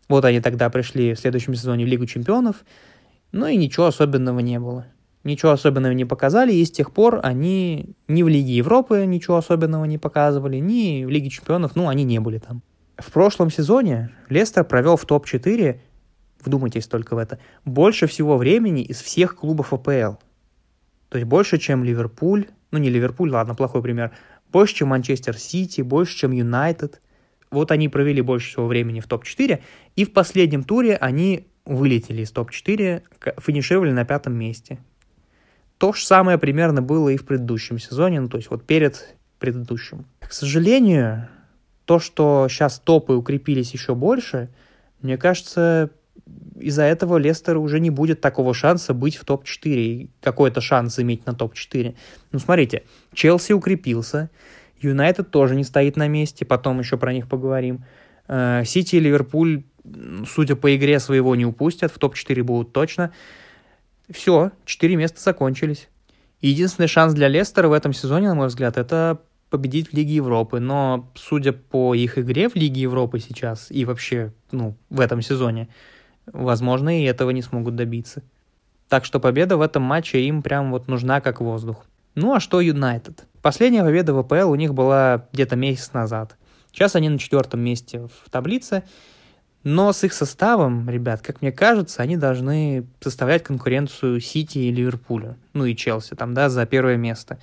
Вот 0.08 0.24
они 0.24 0.40
тогда 0.40 0.70
пришли 0.70 1.14
в 1.14 1.18
следующем 1.18 1.56
сезоне 1.56 1.84
в 1.84 1.88
Лигу 1.88 2.06
чемпионов. 2.06 2.64
Ну 3.32 3.48
и 3.48 3.56
ничего 3.56 3.86
особенного 3.86 4.38
не 4.38 4.60
было 4.60 4.86
ничего 5.24 5.52
особенного 5.52 5.92
не 5.92 6.04
показали, 6.04 6.52
и 6.52 6.64
с 6.64 6.70
тех 6.70 6.92
пор 6.92 7.20
они 7.22 7.96
ни 8.06 8.22
в 8.22 8.28
Лиге 8.28 8.56
Европы 8.56 9.04
ничего 9.06 9.36
особенного 9.36 9.84
не 9.84 9.98
показывали, 9.98 10.58
ни 10.58 11.04
в 11.04 11.08
Лиге 11.08 11.30
Чемпионов, 11.30 11.76
ну, 11.76 11.88
они 11.88 12.04
не 12.04 12.20
были 12.20 12.38
там. 12.38 12.62
В 12.96 13.12
прошлом 13.12 13.50
сезоне 13.50 14.10
Лестер 14.28 14.64
провел 14.64 14.96
в 14.96 15.04
топ-4, 15.04 15.80
вдумайтесь 16.44 16.86
только 16.86 17.14
в 17.14 17.18
это, 17.18 17.38
больше 17.64 18.06
всего 18.06 18.36
времени 18.36 18.82
из 18.82 19.00
всех 19.00 19.36
клубов 19.36 19.72
АПЛ. 19.72 20.16
То 21.08 21.18
есть 21.18 21.24
больше, 21.24 21.58
чем 21.58 21.84
Ливерпуль, 21.84 22.46
ну 22.70 22.78
не 22.78 22.90
Ливерпуль, 22.90 23.30
ладно, 23.30 23.54
плохой 23.54 23.82
пример, 23.82 24.12
больше, 24.50 24.76
чем 24.76 24.88
Манчестер 24.88 25.36
Сити, 25.36 25.80
больше, 25.80 26.16
чем 26.16 26.32
Юнайтед. 26.32 27.00
вот 27.50 27.70
они 27.70 27.88
провели 27.88 28.20
больше 28.20 28.48
всего 28.48 28.66
времени 28.66 29.00
в 29.00 29.06
топ-4, 29.06 29.60
и 29.96 30.04
в 30.04 30.12
последнем 30.12 30.64
туре 30.64 30.96
они 30.96 31.46
вылетели 31.64 32.22
из 32.22 32.30
топ-4, 32.32 33.02
финишировали 33.40 33.92
на 33.92 34.04
пятом 34.04 34.34
месте. 34.34 34.78
То 35.78 35.92
же 35.92 36.04
самое 36.04 36.38
примерно 36.38 36.82
было 36.82 37.08
и 37.08 37.16
в 37.16 37.24
предыдущем 37.24 37.78
сезоне, 37.78 38.20
ну 38.20 38.28
то 38.28 38.36
есть 38.36 38.50
вот 38.50 38.64
перед 38.64 39.16
предыдущим. 39.38 40.04
К 40.20 40.32
сожалению, 40.32 41.28
то, 41.84 42.00
что 42.00 42.48
сейчас 42.50 42.80
топы 42.80 43.14
укрепились 43.14 43.72
еще 43.72 43.94
больше, 43.94 44.50
мне 45.00 45.16
кажется, 45.16 45.90
из-за 46.60 46.82
этого 46.82 47.16
Лестер 47.16 47.56
уже 47.56 47.80
не 47.80 47.90
будет 47.90 48.20
такого 48.20 48.52
шанса 48.52 48.92
быть 48.92 49.16
в 49.16 49.24
топ-4 49.24 49.74
и 49.74 50.10
какой-то 50.20 50.60
шанс 50.60 50.98
иметь 50.98 51.24
на 51.26 51.34
топ-4. 51.34 51.94
Ну, 52.32 52.38
смотрите, 52.38 52.82
Челси 53.14 53.52
укрепился, 53.52 54.30
Юнайтед 54.80 55.30
тоже 55.30 55.54
не 55.54 55.64
стоит 55.64 55.96
на 55.96 56.08
месте, 56.08 56.44
потом 56.44 56.80
еще 56.80 56.96
про 56.96 57.12
них 57.12 57.28
поговорим. 57.28 57.84
Э, 58.26 58.62
Сити 58.64 58.96
и 58.96 59.00
Ливерпуль, 59.00 59.62
судя 60.26 60.56
по 60.56 60.74
игре, 60.74 60.98
своего 60.98 61.34
не 61.36 61.46
упустят, 61.46 61.92
в 61.92 61.98
топ-4 61.98 62.42
будут 62.42 62.72
точно. 62.72 63.12
Все, 64.10 64.52
4 64.64 64.96
места 64.96 65.20
закончились. 65.20 65.88
Единственный 66.40 66.88
шанс 66.88 67.14
для 67.14 67.28
Лестера 67.28 67.68
в 67.68 67.72
этом 67.72 67.92
сезоне, 67.92 68.28
на 68.28 68.34
мой 68.34 68.46
взгляд, 68.46 68.76
это 68.76 69.20
победить 69.50 69.90
в 69.90 69.94
Лиге 69.94 70.16
Европы. 70.16 70.60
Но, 70.60 71.10
судя 71.14 71.52
по 71.52 71.94
их 71.94 72.18
игре 72.18 72.48
в 72.48 72.54
Лиге 72.54 72.82
Европы 72.82 73.18
сейчас 73.18 73.70
и 73.70 73.84
вообще, 73.84 74.32
ну, 74.50 74.76
в 74.90 75.00
этом 75.00 75.22
сезоне, 75.22 75.68
возможно, 76.26 77.00
и 77.00 77.04
этого 77.04 77.30
не 77.30 77.42
смогут 77.42 77.76
добиться. 77.76 78.22
Так 78.88 79.04
что 79.04 79.20
победа 79.20 79.56
в 79.56 79.60
этом 79.60 79.82
матче 79.82 80.20
им 80.20 80.42
прям 80.42 80.70
вот 80.70 80.88
нужна 80.88 81.20
как 81.20 81.40
воздух. 81.40 81.84
Ну 82.14 82.34
а 82.34 82.40
что 82.40 82.60
Юнайтед? 82.60 83.26
Последняя 83.42 83.82
победа 83.82 84.14
в 84.14 84.18
АПЛ 84.18 84.50
у 84.50 84.54
них 84.54 84.74
была 84.74 85.26
где-то 85.32 85.56
месяц 85.56 85.92
назад. 85.92 86.36
Сейчас 86.72 86.96
они 86.96 87.08
на 87.08 87.18
четвертом 87.18 87.60
месте 87.60 88.08
в 88.24 88.30
таблице. 88.30 88.84
Но 89.70 89.92
с 89.92 90.02
их 90.02 90.14
составом, 90.14 90.88
ребят, 90.88 91.20
как 91.20 91.42
мне 91.42 91.52
кажется, 91.52 92.00
они 92.00 92.16
должны 92.16 92.86
составлять 93.00 93.42
конкуренцию 93.42 94.18
Сити 94.18 94.56
и 94.56 94.72
Ливерпулю. 94.72 95.36
Ну 95.52 95.66
и 95.66 95.76
Челси 95.76 96.14
там, 96.14 96.32
да, 96.32 96.48
за 96.48 96.64
первое 96.64 96.96
место. 96.96 97.38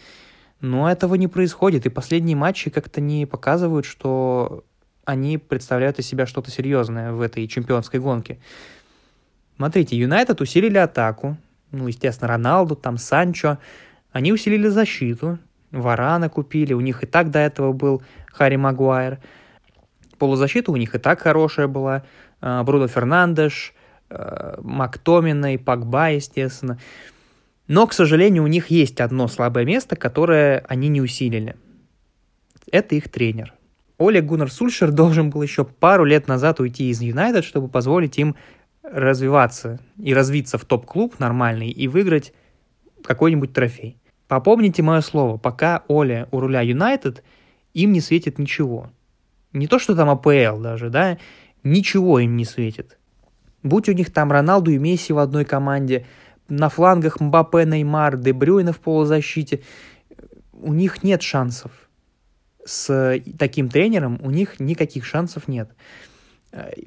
Но 0.59 0.89
этого 0.89 1.13
не 1.13 1.27
происходит, 1.27 1.85
и 1.85 1.89
последние 1.89 2.35
матчи 2.35 2.71
как-то 2.71 2.99
не 2.99 3.27
показывают, 3.27 3.85
что 3.85 4.63
они 5.05 5.37
представляют 5.37 5.99
из 5.99 6.07
себя 6.07 6.25
что-то 6.25 6.49
серьезное 6.49 7.11
в 7.11 7.21
этой 7.21 7.47
чемпионской 7.47 7.99
гонке. 7.99 8.39
Смотрите, 9.57 9.95
Юнайтед 9.95 10.41
усилили 10.41 10.79
атаку, 10.79 11.37
ну, 11.69 11.87
естественно, 11.87 12.29
Роналду, 12.29 12.75
там, 12.75 12.97
Санчо, 12.97 13.59
они 14.11 14.33
усилили 14.33 14.69
защиту, 14.69 15.37
Варана 15.69 16.29
купили, 16.29 16.73
у 16.73 16.81
них 16.81 17.03
и 17.03 17.05
так 17.05 17.29
до 17.29 17.37
этого 17.37 17.71
был 17.71 18.01
Харри 18.33 18.55
Магуайр. 18.55 19.19
Полузащита 20.17 20.71
у 20.71 20.75
них 20.75 20.95
и 20.95 20.99
так 20.99 21.21
хорошая 21.21 21.67
была. 21.67 22.03
А, 22.41 22.63
Бруно 22.63 22.87
Фернандеш, 22.87 23.73
а, 24.09 24.59
Мактомина 24.61 25.53
и 25.53 25.57
Пакба, 25.57 26.09
естественно. 26.09 26.79
Но, 27.67 27.87
к 27.87 27.93
сожалению, 27.93 28.43
у 28.43 28.47
них 28.47 28.67
есть 28.67 29.01
одно 29.01 29.27
слабое 29.27 29.65
место, 29.65 29.95
которое 29.95 30.63
они 30.67 30.87
не 30.87 31.01
усилили. 31.01 31.55
Это 32.71 32.95
их 32.95 33.09
тренер. 33.09 33.53
Оля 33.97 34.21
Гуннар 34.21 34.51
Сульшер 34.51 34.91
должен 34.93 35.29
был 35.29 35.41
еще 35.41 35.65
пару 35.65 36.03
лет 36.03 36.27
назад 36.27 36.59
уйти 36.59 36.89
из 36.89 37.01
Юнайтед, 37.01 37.43
чтобы 37.43 37.67
позволить 37.67 38.17
им 38.17 38.35
развиваться 38.83 39.79
и 39.97 40.13
развиться 40.13 40.57
в 40.57 40.65
топ-клуб 40.65 41.19
нормальный 41.19 41.69
и 41.69 41.87
выиграть 41.87 42.33
какой-нибудь 43.03 43.53
трофей. 43.53 43.97
Попомните 44.27 44.81
мое 44.81 45.01
слово, 45.01 45.37
пока 45.37 45.83
Оля 45.87 46.27
у 46.31 46.39
руля 46.39 46.61
Юнайтед, 46.61 47.23
им 47.73 47.91
не 47.91 48.01
светит 48.01 48.39
ничего. 48.39 48.89
Не 49.55 49.67
то, 49.67 49.79
что 49.79 49.95
там 49.95 50.09
АПЛ 50.09 50.59
даже, 50.59 50.89
да, 50.89 51.17
ничего 51.63 52.19
им 52.19 52.35
не 52.35 52.43
светит. 52.43 52.99
Будь 53.63 53.87
у 53.87 53.93
них 53.93 54.11
там 54.11 54.31
Роналду 54.31 54.69
и 54.71 54.77
Месси 54.77 55.13
в 55.13 55.17
одной 55.17 55.45
команде, 55.45 56.05
на 56.49 56.67
флангах 56.69 57.21
Мбаппе, 57.21 57.65
Неймар, 57.65 58.17
Дебрюйна 58.17 58.73
в 58.73 58.79
полузащите, 58.79 59.61
у 60.51 60.73
них 60.73 61.03
нет 61.03 61.21
шансов. 61.21 61.71
С 62.65 63.19
таким 63.39 63.69
тренером 63.69 64.19
у 64.21 64.29
них 64.29 64.59
никаких 64.59 65.05
шансов 65.05 65.47
нет. 65.47 65.71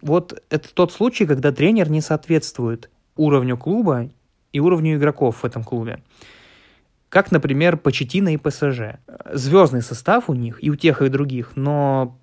Вот 0.03 0.43
это 0.51 0.73
тот 0.73 0.93
случай, 0.93 1.25
когда 1.25 1.53
тренер 1.53 1.91
не 1.91 2.03
соответствует 2.03 2.91
уровню 3.17 3.57
клуба 3.57 4.11
и 4.53 4.61
уровню 4.61 4.97
игроков 4.97 5.39
в 5.43 5.45
этом 5.47 5.65
клубе 5.65 6.03
как, 7.09 7.33
например, 7.33 7.79
Почетина 7.79 8.35
и 8.35 8.37
ПСЖ. 8.37 8.99
Звездный 9.33 9.81
состав 9.81 10.29
у 10.29 10.35
них 10.35 10.63
и 10.63 10.71
у 10.71 10.77
тех, 10.77 11.01
и 11.01 11.07
у 11.07 11.09
других, 11.09 11.53
но 11.57 12.19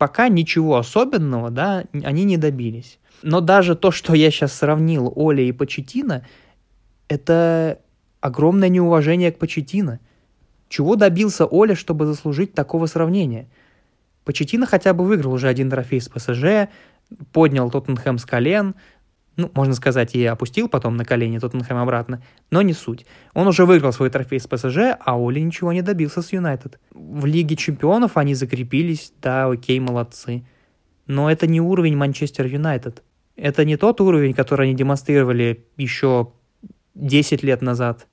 пока 0.00 0.30
ничего 0.30 0.78
особенного, 0.78 1.50
да, 1.50 1.84
они 1.92 2.24
не 2.24 2.38
добились. 2.38 2.98
Но 3.20 3.42
даже 3.42 3.76
то, 3.76 3.90
что 3.90 4.14
я 4.14 4.30
сейчас 4.30 4.54
сравнил 4.54 5.12
Оля 5.14 5.42
и 5.44 5.52
Почетина, 5.52 6.26
это 7.08 7.78
огромное 8.22 8.70
неуважение 8.70 9.30
к 9.30 9.38
Почетина. 9.38 10.00
Чего 10.70 10.96
добился 10.96 11.44
Оля, 11.44 11.74
чтобы 11.74 12.06
заслужить 12.06 12.54
такого 12.54 12.86
сравнения? 12.86 13.46
Почетина 14.24 14.64
хотя 14.64 14.94
бы 14.94 15.04
выиграл 15.04 15.34
уже 15.34 15.48
один 15.48 15.68
трофей 15.68 16.00
с 16.00 16.08
ПСЖ, 16.08 16.70
поднял 17.30 17.70
Тоттенхэм 17.70 18.16
с 18.16 18.24
колен, 18.24 18.76
ну, 19.36 19.50
можно 19.54 19.74
сказать, 19.74 20.14
и 20.14 20.24
опустил 20.24 20.68
потом 20.68 20.96
на 20.96 21.04
колени 21.04 21.38
Тоттенхэм 21.38 21.76
обратно, 21.76 22.22
но 22.50 22.62
не 22.62 22.72
суть. 22.72 23.06
Он 23.34 23.46
уже 23.46 23.64
выиграл 23.64 23.92
свой 23.92 24.10
трофей 24.10 24.40
с 24.40 24.46
ПСЖ, 24.46 24.96
а 25.00 25.16
Оли 25.16 25.40
ничего 25.40 25.72
не 25.72 25.82
добился 25.82 26.22
с 26.22 26.32
Юнайтед. 26.32 26.78
В 26.92 27.26
Лиге 27.26 27.56
чемпионов 27.56 28.16
они 28.16 28.34
закрепились, 28.34 29.12
да, 29.22 29.46
окей, 29.46 29.80
молодцы. 29.80 30.44
Но 31.06 31.30
это 31.30 31.46
не 31.46 31.60
уровень 31.60 31.96
Манчестер 31.96 32.46
Юнайтед. 32.46 33.02
Это 33.36 33.64
не 33.64 33.76
тот 33.76 34.00
уровень, 34.00 34.34
который 34.34 34.66
они 34.66 34.76
демонстрировали 34.76 35.64
еще 35.76 36.32
10 36.94 37.42
лет 37.42 37.62
назад. 37.62 38.06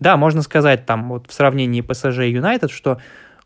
Да, 0.00 0.16
можно 0.16 0.42
сказать 0.42 0.84
там 0.84 1.08
вот 1.08 1.30
в 1.30 1.32
сравнении 1.32 1.80
ПСЖ 1.80 2.20
и 2.20 2.32
Юнайтед, 2.32 2.70
что 2.70 2.98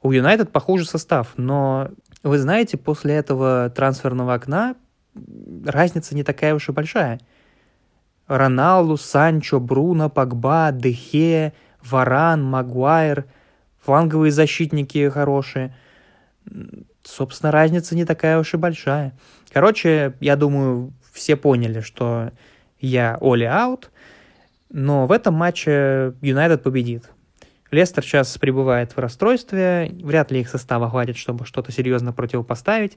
у 0.02 0.12
Юнайтед 0.12 0.50
похуже 0.52 0.86
состав, 0.86 1.34
но 1.36 1.90
вы 2.22 2.38
знаете, 2.38 2.76
после 2.76 3.14
этого 3.14 3.70
трансферного 3.70 4.34
окна 4.34 4.74
разница 5.64 6.14
не 6.14 6.22
такая 6.22 6.54
уж 6.54 6.68
и 6.68 6.72
большая. 6.72 7.20
Роналду, 8.26 8.96
Санчо, 8.96 9.60
Бруно, 9.60 10.10
Погба, 10.10 10.70
Дехе, 10.72 11.52
Варан, 11.82 12.42
Магуайр, 12.42 13.26
фланговые 13.84 14.32
защитники 14.32 15.08
хорошие. 15.08 15.76
Собственно, 17.04 17.52
разница 17.52 17.94
не 17.94 18.04
такая 18.04 18.38
уж 18.38 18.54
и 18.54 18.56
большая. 18.56 19.16
Короче, 19.52 20.14
я 20.20 20.36
думаю, 20.36 20.92
все 21.12 21.36
поняли, 21.36 21.80
что 21.80 22.30
я 22.80 23.16
Оли 23.20 23.44
аут, 23.44 23.90
но 24.70 25.06
в 25.06 25.12
этом 25.12 25.34
матче 25.34 26.14
Юнайтед 26.20 26.62
победит. 26.62 27.10
Лестер 27.70 28.04
сейчас 28.04 28.36
пребывает 28.38 28.92
в 28.92 28.98
расстройстве, 28.98 29.90
вряд 30.02 30.30
ли 30.30 30.40
их 30.40 30.48
состава 30.48 30.88
хватит, 30.88 31.16
чтобы 31.16 31.46
что-то 31.46 31.72
серьезно 31.72 32.12
противопоставить. 32.12 32.96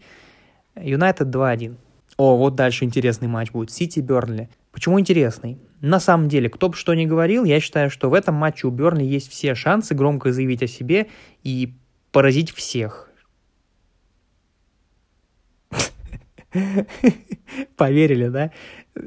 Юнайтед 0.75 1.27
2-1. 1.27 1.75
О, 2.19 2.35
вот 2.35 2.55
дальше 2.55 2.83
интересный 2.83 3.29
матч 3.29 3.51
будет. 3.51 3.71
Сити 3.71 4.01
Бернли. 4.01 4.49
Почему 4.73 4.99
интересный? 4.99 5.57
На 5.79 6.01
самом 6.01 6.27
деле, 6.27 6.49
кто 6.49 6.67
бы 6.67 6.75
что 6.75 6.93
ни 6.93 7.05
говорил, 7.05 7.45
я 7.45 7.61
считаю, 7.61 7.89
что 7.89 8.09
в 8.09 8.13
этом 8.13 8.35
матче 8.35 8.67
у 8.67 8.71
Бернли 8.71 9.05
есть 9.05 9.31
все 9.31 9.55
шансы 9.55 9.95
громко 9.95 10.33
заявить 10.33 10.61
о 10.61 10.67
себе 10.67 11.07
и 11.43 11.73
поразить 12.11 12.51
всех. 12.51 13.09
Поверили, 17.77 18.27
да? 18.27 18.51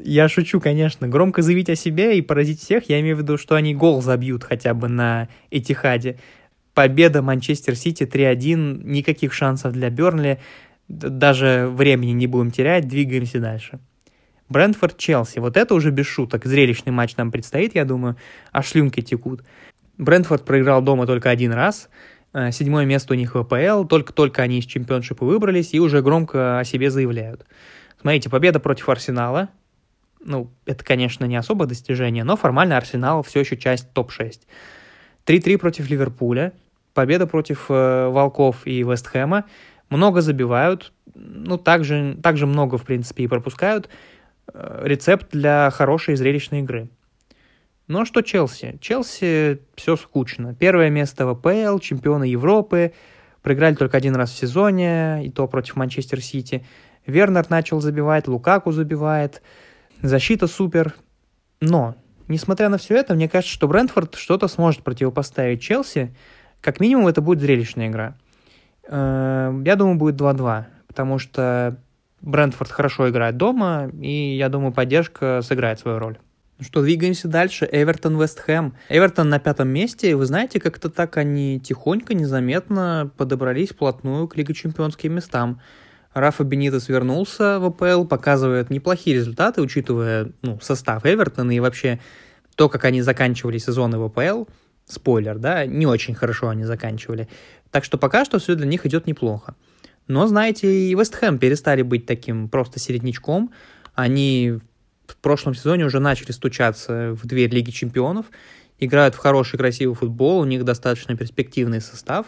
Я 0.03 0.31
шучу, 0.31 0.59
конечно. 0.59 1.07
Громко 1.07 1.43
заявить 1.43 1.69
о 1.69 1.77
себе 1.77 2.17
и 2.17 2.23
поразить 2.23 2.61
всех, 2.61 2.89
я 2.89 2.99
имею 3.01 3.17
в 3.17 3.19
виду, 3.19 3.37
что 3.37 3.57
они 3.57 3.75
гол 3.75 4.01
забьют 4.01 4.43
хотя 4.43 4.73
бы 4.73 4.89
на 4.89 5.29
Этихаде. 5.51 6.19
Победа 6.73 7.21
Манчестер 7.21 7.77
Сити 7.77 8.05
3-1, 8.05 8.85
никаких 8.85 9.35
шансов 9.35 9.75
для 9.75 9.91
Бернли 9.91 10.41
даже 10.89 11.69
времени 11.71 12.13
не 12.13 12.27
будем 12.27 12.51
терять, 12.51 12.89
двигаемся 12.89 13.41
дальше. 13.41 13.81
Брентфорд 14.49 14.99
Челси. 14.99 15.39
Вот 15.39 15.57
это 15.57 15.75
уже 15.75 15.91
без 15.91 16.07
шуток. 16.07 16.45
Зрелищный 16.45 16.93
матч 16.93 17.17
нам 17.17 17.31
предстоит, 17.31 17.75
я 17.75 17.85
думаю. 17.85 18.17
А 18.53 18.63
шлюнки 18.63 19.01
текут. 19.01 19.43
Брентфорд 19.99 20.45
проиграл 20.45 20.83
дома 20.83 21.07
только 21.07 21.31
один 21.31 21.53
раз. 21.53 21.89
Э, 22.35 22.53
седьмое 22.53 22.85
место 22.85 23.15
у 23.15 23.17
них 23.17 23.35
в 23.35 23.39
АПЛ. 23.39 23.85
Только-только 23.87 24.43
они 24.43 24.59
из 24.59 24.67
чемпионшипа 24.67 25.25
выбрались 25.25 25.75
и 25.75 25.81
уже 25.81 26.03
громко 26.03 26.59
о 26.59 26.65
себе 26.65 26.91
заявляют. 26.91 27.47
Смотрите, 28.01 28.31
победа 28.31 28.61
против 28.61 28.89
Арсенала. 28.89 29.49
Ну, 30.25 30.51
это, 30.67 30.85
конечно, 30.85 31.25
не 31.25 31.37
особо 31.37 31.67
достижение, 31.67 32.23
но 32.23 32.37
формально 32.37 32.77
Арсенал 32.77 33.23
все 33.23 33.41
еще 33.41 33.57
часть 33.57 33.93
топ-6. 33.93 34.41
3-3 35.27 35.59
против 35.59 35.91
Ливерпуля. 35.91 36.53
Победа 36.95 37.27
против 37.27 37.67
э, 37.71 38.09
Волков 38.09 38.67
и 38.67 38.83
Вестхэма 38.83 39.45
много 39.93 40.21
забивают, 40.21 40.93
ну, 41.15 41.59
также, 41.59 42.17
также 42.23 42.47
много, 42.47 42.79
в 42.79 42.85
принципе, 42.85 43.25
и 43.25 43.29
пропускают. 43.29 43.89
Э, 44.53 44.83
рецепт 44.85 45.29
для 45.31 45.71
хорошей 45.71 46.17
зрелищной 46.17 46.61
игры. 46.61 46.89
А 47.89 48.05
что 48.05 48.23
Челси? 48.23 48.79
Челси 48.81 49.61
все 49.75 49.97
скучно. 49.97 50.55
Первое 50.55 50.89
место 50.89 51.27
в 51.27 51.31
АПЛ, 51.31 51.79
чемпионы 51.79 52.25
Европы, 52.25 52.93
Проиграли 53.43 53.75
только 53.75 53.97
один 53.97 54.15
раз 54.15 54.31
в 54.31 54.39
сезоне, 54.39 55.27
и 55.27 55.31
то 55.31 55.49
против 55.49 55.77
Манчестер 55.77 56.23
Сити. 56.23 56.65
Вернер 57.07 57.45
начал 57.51 57.81
забивать, 57.81 58.29
Лукаку 58.29 58.71
забивает, 58.71 59.43
защита 60.01 60.47
супер. 60.47 60.95
Но, 61.61 61.97
несмотря 62.29 62.69
на 62.69 62.79
все 62.79 62.97
это, 62.97 63.15
мне 63.15 63.29
кажется, 63.29 63.53
что 63.53 63.67
Брентфорд 63.67 64.15
что-то 64.15 64.47
сможет 64.47 64.83
противопоставить 64.83 65.61
Челси. 65.61 66.15
Как 66.61 66.79
минимум, 66.79 67.09
это 67.09 67.21
будет 67.21 67.41
зрелищная 67.41 67.89
игра. 67.89 68.17
Э, 68.93 69.63
я 69.65 69.77
думаю, 69.77 69.97
будет 69.97 70.21
2-2, 70.21 70.65
потому 70.87 71.19
что 71.19 71.79
Брентфорд 72.21 72.71
хорошо 72.71 73.09
играет 73.09 73.39
дома, 73.39 73.91
и 74.01 74.37
я 74.37 74.51
думаю, 74.51 74.73
поддержка 74.73 75.41
сыграет 75.43 75.81
свою 75.81 75.99
роль. 75.99 76.19
Ну 76.59 76.65
что, 76.65 76.83
двигаемся 76.83 77.27
дальше. 77.27 77.67
Эвертон, 77.73 78.21
Вест 78.21 78.39
Хэм. 78.39 78.75
Эвертон 78.91 79.31
на 79.31 79.41
пятом 79.41 79.69
месте. 79.69 80.15
Вы 80.15 80.27
знаете, 80.27 80.61
как-то 80.61 80.91
так 80.91 81.17
они 81.17 81.59
тихонько, 81.59 82.13
незаметно 82.13 83.11
подобрались 83.17 83.71
вплотную 83.71 84.29
к 84.29 84.37
Лиге 84.37 84.53
Чемпионским 84.53 85.15
местам. 85.15 85.61
Рафа 86.13 86.45
Бенитес 86.45 86.91
вернулся 86.91 87.59
в 87.59 87.65
АПЛ, 87.65 88.05
показывает 88.05 88.69
неплохие 88.69 89.17
результаты, 89.17 89.63
учитывая 89.63 90.33
ну, 90.43 90.61
состав 90.61 91.07
Эвертона 91.07 91.51
и 91.53 91.61
вообще 91.61 91.99
то, 92.55 92.69
как 92.69 92.85
они 92.85 93.01
заканчивали 93.01 93.57
сезоны 93.57 93.99
в 93.99 94.05
АПЛ. 94.05 94.45
Спойлер, 94.87 95.39
да, 95.39 95.65
не 95.65 95.87
очень 95.87 96.15
хорошо 96.15 96.51
они 96.51 96.65
заканчивали. 96.65 97.29
Так 97.73 97.85
что 97.85 97.99
пока 97.99 98.25
что 98.25 98.39
все 98.39 98.55
для 98.55 98.67
них 98.67 98.87
идет 98.87 99.09
неплохо. 99.09 99.57
Но, 100.07 100.27
знаете, 100.29 100.73
и 100.73 100.95
Вест 100.95 101.17
Хэм 101.17 101.39
перестали 101.39 101.83
быть 101.83 102.07
таким 102.07 102.49
просто 102.49 102.79
середнячком. 102.79 103.53
Они 103.95 104.59
в 105.07 105.17
прошлом 105.17 105.55
сезоне 105.55 105.87
уже 105.87 105.99
начали 105.99 106.31
стучаться 106.31 107.17
в 107.21 107.27
дверь 107.27 107.51
Лиги 107.51 107.71
Чемпионов, 107.71 108.27
играют 108.79 109.15
в 109.15 109.19
хороший, 109.19 109.59
красивый 109.59 109.95
футбол, 109.95 110.41
у 110.41 110.45
них 110.45 110.65
достаточно 110.65 111.17
перспективный 111.17 111.81
состав. 111.81 112.27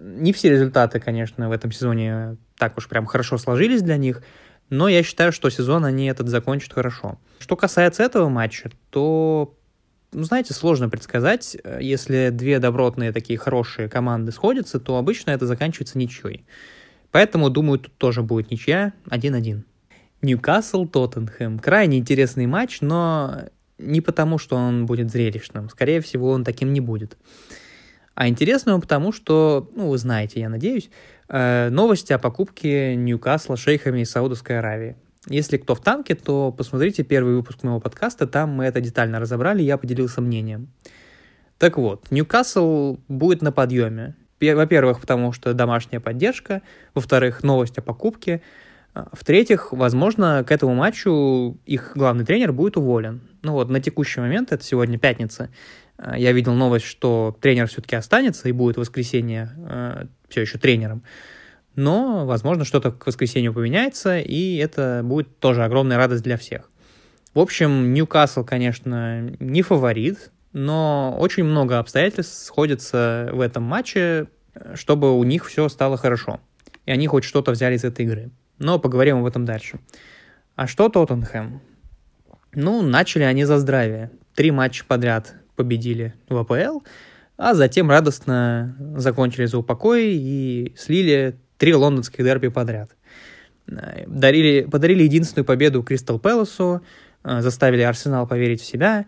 Не 0.00 0.32
все 0.32 0.50
результаты, 0.50 1.00
конечно, 1.00 1.48
в 1.48 1.52
этом 1.52 1.72
сезоне 1.72 2.36
так 2.58 2.76
уж 2.76 2.88
прям 2.88 3.06
хорошо 3.06 3.38
сложились 3.38 3.82
для 3.82 3.96
них, 3.96 4.22
но 4.68 4.88
я 4.88 5.02
считаю, 5.02 5.32
что 5.32 5.50
сезон 5.50 5.84
они 5.84 6.06
этот 6.06 6.28
закончат 6.28 6.72
хорошо. 6.72 7.18
Что 7.38 7.56
касается 7.56 8.02
этого 8.02 8.28
матча, 8.28 8.70
то, 8.90 9.58
ну, 10.12 10.24
знаете, 10.24 10.54
сложно 10.54 10.88
предсказать. 10.88 11.56
Если 11.80 12.30
две 12.30 12.58
добротные 12.58 13.12
такие 13.12 13.38
хорошие 13.38 13.88
команды 13.88 14.32
сходятся, 14.32 14.80
то 14.80 14.96
обычно 14.96 15.30
это 15.30 15.46
заканчивается 15.46 15.98
ничьей. 15.98 16.44
Поэтому, 17.10 17.50
думаю, 17.50 17.78
тут 17.78 17.96
тоже 17.96 18.22
будет 18.22 18.50
ничья 18.50 18.92
1-1. 19.06 19.62
Ньюкасл 20.22 20.86
Тоттенхэм. 20.86 21.58
Крайне 21.58 21.98
интересный 21.98 22.46
матч, 22.46 22.80
но 22.80 23.44
не 23.78 24.00
потому, 24.00 24.38
что 24.38 24.56
он 24.56 24.86
будет 24.86 25.10
зрелищным. 25.10 25.68
Скорее 25.70 26.00
всего, 26.00 26.30
он 26.30 26.44
таким 26.44 26.72
не 26.72 26.80
будет. 26.80 27.16
А 28.14 28.28
интересный 28.28 28.74
он 28.74 28.80
потому, 28.80 29.12
что, 29.12 29.70
ну, 29.74 29.88
вы 29.88 29.96
знаете, 29.96 30.40
я 30.40 30.48
надеюсь, 30.48 30.90
э, 31.28 31.70
новости 31.70 32.12
о 32.12 32.18
покупке 32.18 32.94
Ньюкасла 32.94 33.56
шейхами 33.56 34.00
из 34.00 34.10
Саудовской 34.10 34.58
Аравии. 34.58 34.96
Если 35.28 35.58
кто 35.58 35.74
в 35.74 35.80
танке, 35.80 36.14
то 36.14 36.50
посмотрите 36.50 37.04
первый 37.04 37.34
выпуск 37.34 37.62
моего 37.62 37.80
подкаста, 37.80 38.26
там 38.26 38.50
мы 38.50 38.64
это 38.64 38.80
детально 38.80 39.20
разобрали, 39.20 39.62
я 39.62 39.76
поделился 39.76 40.20
мнением. 40.20 40.68
Так 41.58 41.76
вот, 41.76 42.10
Ньюкасл 42.10 42.96
будет 43.08 43.42
на 43.42 43.52
подъеме. 43.52 44.14
Во-первых, 44.40 45.00
потому 45.00 45.32
что 45.32 45.52
домашняя 45.52 46.00
поддержка, 46.00 46.62
во-вторых, 46.94 47.42
новость 47.42 47.76
о 47.76 47.82
покупке, 47.82 48.40
а, 48.94 49.08
в-третьих, 49.12 49.72
возможно, 49.72 50.42
к 50.46 50.50
этому 50.50 50.74
матчу 50.74 51.58
их 51.66 51.92
главный 51.94 52.24
тренер 52.24 52.52
будет 52.52 52.78
уволен. 52.78 53.20
Ну 53.42 53.52
вот, 53.52 53.68
на 53.68 53.80
текущий 53.80 54.20
момент, 54.20 54.52
это 54.52 54.64
сегодня 54.64 54.98
пятница, 54.98 55.50
а, 55.98 56.18
я 56.18 56.32
видел 56.32 56.54
новость, 56.54 56.86
что 56.86 57.36
тренер 57.40 57.68
все-таки 57.68 57.96
останется 57.96 58.48
и 58.48 58.52
будет 58.52 58.76
в 58.76 58.80
воскресенье 58.80 59.50
э, 59.56 60.06
все 60.28 60.40
еще 60.40 60.56
тренером. 60.56 61.02
Но, 61.80 62.26
возможно, 62.26 62.64
что-то 62.64 62.92
к 62.92 63.06
воскресенью 63.06 63.54
поменяется, 63.54 64.18
и 64.18 64.56
это 64.56 65.00
будет 65.02 65.38
тоже 65.38 65.64
огромная 65.64 65.96
радость 65.96 66.22
для 66.22 66.36
всех. 66.36 66.70
В 67.32 67.38
общем, 67.38 67.94
Ньюкасл, 67.94 68.44
конечно, 68.44 69.30
не 69.40 69.62
фаворит, 69.62 70.30
но 70.52 71.16
очень 71.18 71.44
много 71.44 71.78
обстоятельств 71.78 72.44
сходятся 72.44 73.30
в 73.32 73.40
этом 73.40 73.62
матче, 73.62 74.26
чтобы 74.74 75.16
у 75.16 75.24
них 75.24 75.46
все 75.46 75.68
стало 75.68 75.96
хорошо. 75.96 76.40
И 76.84 76.90
они 76.90 77.06
хоть 77.06 77.24
что-то 77.24 77.52
взяли 77.52 77.76
из 77.76 77.84
этой 77.84 78.04
игры 78.04 78.30
но 78.60 78.78
поговорим 78.78 79.18
об 79.18 79.26
этом 79.26 79.44
дальше. 79.44 79.80
А 80.54 80.68
что 80.68 80.88
Тоттенхэм? 80.88 81.60
Ну, 82.52 82.82
начали 82.82 83.22
они 83.24 83.44
за 83.44 83.58
здравие. 83.58 84.12
Три 84.34 84.50
матча 84.50 84.84
подряд 84.86 85.34
победили 85.56 86.14
в 86.28 86.36
АПЛ, 86.36 86.80
а 87.36 87.54
затем 87.54 87.90
радостно 87.90 88.76
закончили 88.96 89.46
за 89.46 89.58
упокой 89.58 90.14
и 90.14 90.74
слили 90.76 91.38
три 91.60 91.72
лондонских 91.72 92.24
дерби 92.24 92.48
подряд. 92.48 92.90
Дарили, 93.68 94.62
подарили 94.68 95.04
единственную 95.04 95.44
победу 95.44 95.84
Кристал 95.84 96.18
Пэласу, 96.18 96.82
заставили 97.22 97.82
Арсенал 97.82 98.26
поверить 98.26 98.60
в 98.60 98.66
себя 98.66 99.06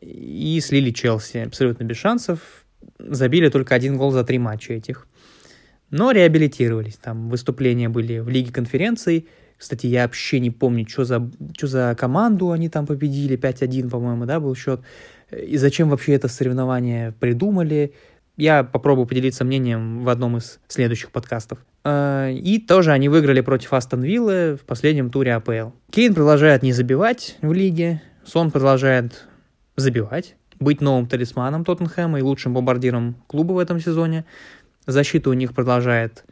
и 0.00 0.58
слили 0.60 0.90
Челси 0.90 1.36
абсолютно 1.46 1.84
без 1.84 1.96
шансов. 1.96 2.64
Забили 2.98 3.48
только 3.48 3.76
один 3.76 3.96
гол 3.96 4.10
за 4.10 4.24
три 4.24 4.38
матча 4.38 4.72
этих 4.72 5.06
но 5.90 6.10
реабилитировались. 6.10 6.96
Там 6.96 7.28
выступления 7.28 7.88
были 7.88 8.18
в 8.18 8.28
Лиге 8.28 8.52
конференций. 8.52 9.26
Кстати, 9.56 9.86
я 9.86 10.02
вообще 10.02 10.38
не 10.38 10.50
помню, 10.50 10.86
что 10.88 11.04
за, 11.04 11.30
что 11.56 11.66
за 11.66 11.96
команду 11.98 12.52
они 12.52 12.68
там 12.68 12.86
победили. 12.86 13.38
5-1, 13.38 13.88
по-моему, 13.90 14.24
да, 14.26 14.38
был 14.38 14.54
счет. 14.54 14.80
И 15.30 15.56
зачем 15.56 15.90
вообще 15.90 16.12
это 16.12 16.28
соревнование 16.28 17.12
придумали. 17.18 17.94
Я 18.38 18.62
попробую 18.62 19.06
поделиться 19.06 19.44
мнением 19.44 20.04
в 20.04 20.08
одном 20.08 20.36
из 20.36 20.60
следующих 20.68 21.10
подкастов. 21.10 21.58
А, 21.82 22.30
и 22.30 22.60
тоже 22.60 22.92
они 22.92 23.08
выиграли 23.08 23.40
против 23.40 23.72
Астон 23.72 24.02
Виллы 24.02 24.56
в 24.56 24.64
последнем 24.64 25.10
туре 25.10 25.34
АПЛ. 25.34 25.72
Кейн 25.90 26.14
продолжает 26.14 26.62
не 26.62 26.72
забивать 26.72 27.36
в 27.42 27.52
лиге. 27.52 28.00
Сон 28.24 28.52
продолжает 28.52 29.26
забивать. 29.74 30.36
Быть 30.60 30.80
новым 30.80 31.08
талисманом 31.08 31.64
Тоттенхэма 31.64 32.20
и 32.20 32.22
лучшим 32.22 32.54
бомбардиром 32.54 33.16
клуба 33.26 33.54
в 33.54 33.58
этом 33.58 33.80
сезоне. 33.80 34.24
Защита 34.86 35.30
у 35.30 35.32
них 35.32 35.52
продолжает 35.52 36.24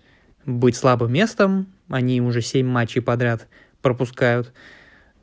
быть 0.45 0.77
слабым 0.77 1.13
местом, 1.13 1.67
они 1.89 2.21
уже 2.21 2.41
7 2.41 2.65
матчей 2.65 3.03
подряд 3.03 3.49
пропускают. 3.83 4.53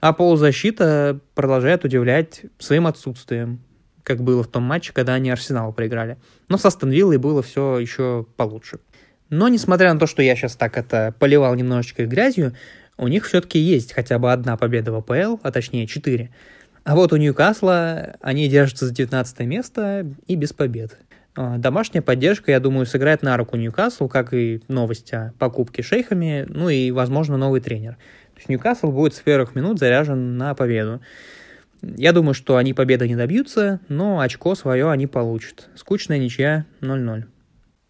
А 0.01 0.11
полузащита 0.11 1.21
продолжает 1.33 1.85
удивлять 1.85 2.41
своим 2.59 2.87
отсутствием, 2.87 3.61
как 4.03 4.21
было 4.21 4.43
в 4.43 4.47
том 4.47 4.63
матче, 4.63 4.93
когда 4.93 5.13
они 5.13 5.29
Арсенал 5.29 5.73
проиграли. 5.73 6.17
Но 6.49 6.57
с 6.57 6.65
Астон 6.65 6.91
Виллой 6.91 7.17
было 7.17 7.41
все 7.41 7.79
еще 7.79 8.25
получше. 8.37 8.79
Но 9.29 9.47
несмотря 9.47 9.93
на 9.93 9.99
то, 9.99 10.07
что 10.07 10.21
я 10.21 10.35
сейчас 10.35 10.55
так 10.55 10.77
это 10.77 11.13
поливал 11.17 11.55
немножечко 11.55 12.05
грязью, 12.05 12.53
у 12.97 13.07
них 13.07 13.25
все-таки 13.25 13.57
есть 13.57 13.93
хотя 13.93 14.19
бы 14.19 14.31
одна 14.31 14.57
победа 14.57 14.91
в 14.91 14.95
АПЛ, 14.95 15.39
а 15.41 15.51
точнее 15.51 15.87
4. 15.87 16.29
А 16.83 16.95
вот 16.95 17.13
у 17.13 17.17
Ньюкасла 17.17 18.17
они 18.21 18.47
держатся 18.47 18.87
за 18.87 18.93
19 18.93 19.39
место 19.41 20.05
и 20.27 20.35
без 20.35 20.53
побед. 20.53 20.97
А, 21.35 21.57
домашняя 21.57 22.01
поддержка, 22.01 22.51
я 22.51 22.59
думаю, 22.59 22.85
сыграет 22.85 23.23
на 23.23 23.35
руку 23.37 23.57
Ньюкаслу, 23.57 24.07
как 24.07 24.33
и 24.33 24.61
новость 24.67 25.13
о 25.13 25.33
покупке 25.39 25.81
шейхами, 25.81 26.45
ну 26.47 26.69
и, 26.69 26.91
возможно, 26.91 27.37
новый 27.37 27.61
тренер. 27.61 27.93
То 28.33 28.39
есть 28.39 28.49
Ньюкасл 28.49 28.91
будет 28.91 29.15
с 29.15 29.19
первых 29.19 29.55
минут 29.55 29.79
заряжен 29.79 30.37
на 30.37 30.53
победу. 30.53 31.01
Я 31.83 32.13
думаю, 32.13 32.33
что 32.33 32.55
они 32.55 32.73
победы 32.73 33.07
не 33.07 33.15
добьются, 33.15 33.81
но 33.89 34.19
очко 34.21 34.55
свое 34.55 34.89
они 34.89 35.05
получат. 35.05 35.69
Скучная 35.75 36.17
ничья 36.17 36.65
0-0. 36.81 37.25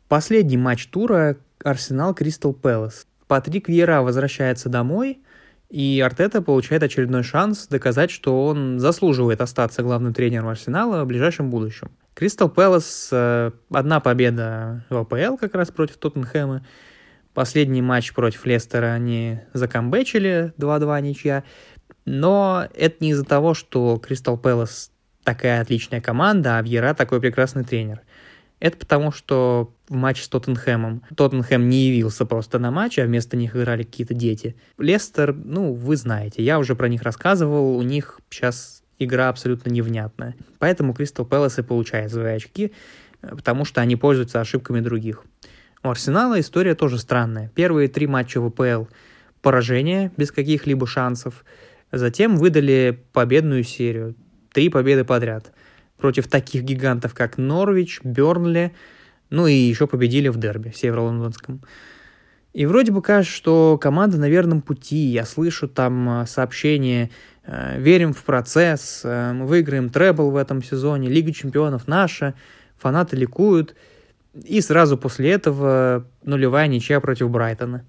Последний 0.08 0.58
матч 0.58 0.88
тура 0.88 1.38
Арсенал 1.64 2.16
Кристал 2.16 2.54
Пэлас. 2.54 3.06
Патрик 3.28 3.70
Вьера 3.70 4.02
возвращается 4.02 4.68
домой, 4.70 5.20
и 5.70 6.02
Артета 6.02 6.42
получает 6.42 6.84
очередной 6.84 7.24
шанс 7.24 7.68
доказать, 7.68 8.12
что 8.12 8.46
он 8.46 8.80
заслуживает 8.80 9.42
остаться 9.42 9.84
главным 9.84 10.14
тренером 10.14 10.50
Арсенала 10.50 11.04
в 11.04 11.08
ближайшем 11.08 11.50
будущем. 11.50 11.92
Кристал 12.16 12.50
Пэлас, 12.50 13.10
э, 13.12 13.52
одна 13.72 14.00
победа 14.00 14.86
в 14.90 14.98
АПЛ 14.98 15.38
как 15.38 15.56
раз 15.56 15.72
против 15.72 15.98
Тоттенхэма. 15.98 16.66
Последний 17.34 17.82
матч 17.82 18.14
против 18.14 18.46
Лестера 18.46 18.94
они 18.94 19.40
закомбечили 19.54 20.54
2-2 20.58 21.02
ничья. 21.02 21.44
Но 22.06 22.68
это 22.74 22.98
не 23.00 23.12
из-за 23.12 23.26
того, 23.26 23.54
что 23.54 23.98
Кристал 23.98 24.38
Пэлас 24.38 24.92
такая 25.24 25.62
отличная 25.62 26.02
команда, 26.02 26.58
а 26.58 26.62
Вьера 26.62 26.94
такой 26.94 27.22
прекрасный 27.22 27.64
тренер. 27.64 28.02
Это 28.60 28.78
потому, 28.78 29.12
что 29.12 29.74
в 29.90 29.94
матче 29.94 30.24
с 30.24 30.30
Тоттенхэмом 30.30 31.04
Тоттенхэм 31.16 31.68
не 31.68 31.88
явился 31.88 32.26
просто 32.26 32.60
на 32.60 32.72
матч, 32.72 32.98
а 32.98 33.06
вместо 33.06 33.36
них 33.36 33.56
играли 33.56 33.84
какие-то 33.84 34.14
дети. 34.14 34.56
Лестер, 34.78 35.34
ну, 35.34 35.74
вы 35.74 35.98
знаете, 35.98 36.44
я 36.44 36.60
уже 36.60 36.76
про 36.76 36.88
них 36.88 37.02
рассказывал, 37.02 37.78
у 37.78 37.82
них 37.82 38.20
сейчас 38.30 38.84
игра 39.00 39.30
абсолютно 39.30 39.70
невнятная. 39.70 40.36
Поэтому 40.60 40.94
Кристал 40.94 41.26
Пэлас 41.26 41.60
и 41.60 41.62
получает 41.62 42.12
свои 42.12 42.36
очки, 42.36 42.72
потому 43.22 43.66
что 43.66 43.82
они 43.82 43.96
пользуются 43.96 44.40
ошибками 44.40 44.80
других. 44.80 45.26
У 45.84 45.90
Арсенала 45.90 46.40
история 46.40 46.76
тоже 46.76 46.98
странная. 46.98 47.52
Первые 47.56 47.90
три 47.90 48.08
матча 48.08 48.40
в 48.40 48.50
ВПЛ– 48.50 48.86
поражение 49.42 50.12
без 50.16 50.32
каких-либо 50.32 50.88
шансов. 50.88 51.44
Затем 51.94 52.38
выдали 52.38 53.06
победную 53.14 53.64
серию. 53.64 54.16
Три 54.52 54.70
победы 54.70 55.06
подряд. 55.06 55.54
Против 55.98 56.28
таких 56.28 56.64
гигантов, 56.64 57.14
как 57.14 57.38
Норвич, 57.38 58.02
Бернли, 58.04 58.74
Ну 59.30 59.46
и 59.46 59.54
еще 59.54 59.86
победили 59.86 60.28
в 60.28 60.38
дерби 60.38 60.74
северо-лондонском. 60.76 61.62
И 62.52 62.66
вроде 62.66 62.92
бы 62.92 63.04
кажется, 63.04 63.36
что 63.36 63.78
команда 63.80 64.18
на 64.18 64.28
верном 64.28 64.64
пути. 64.64 64.98
Я 64.98 65.24
слышу 65.24 65.68
там 65.68 66.22
э, 66.22 66.26
сообщения 66.26 67.12
э, 67.46 67.80
«Верим 67.80 68.14
в 68.14 68.24
процесс», 68.24 69.02
э, 69.04 69.34
«Мы 69.34 69.46
выиграем 69.46 69.90
требл 69.90 70.32
в 70.32 70.36
этом 70.36 70.64
сезоне», 70.64 71.10
«Лига 71.10 71.32
чемпионов 71.32 71.88
наша», 71.88 72.34
фанаты 72.78 73.16
ликуют. 73.16 73.76
И 74.34 74.62
сразу 74.62 74.98
после 74.98 75.32
этого 75.32 76.08
нулевая 76.24 76.68
ничья 76.68 77.00
против 77.00 77.30
Брайтона. 77.30 77.86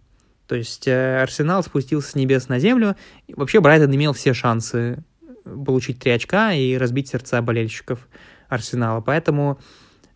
То 0.55 0.59
есть 0.59 0.87
Арсенал 0.87 1.65
спустился 1.65 2.13
с 2.13 2.15
небес 2.15 2.49
на 2.49 2.61
землю. 2.61 2.95
И 3.27 3.35
вообще 3.35 3.59
Брайтон 3.59 3.93
имел 3.93 4.13
все 4.13 4.35
шансы 4.35 4.99
получить 5.45 5.99
три 5.99 6.13
очка 6.13 6.53
и 6.53 6.77
разбить 6.77 7.09
сердца 7.09 7.43
болельщиков 7.43 8.07
Арсенала. 8.49 9.01
Поэтому 9.01 9.59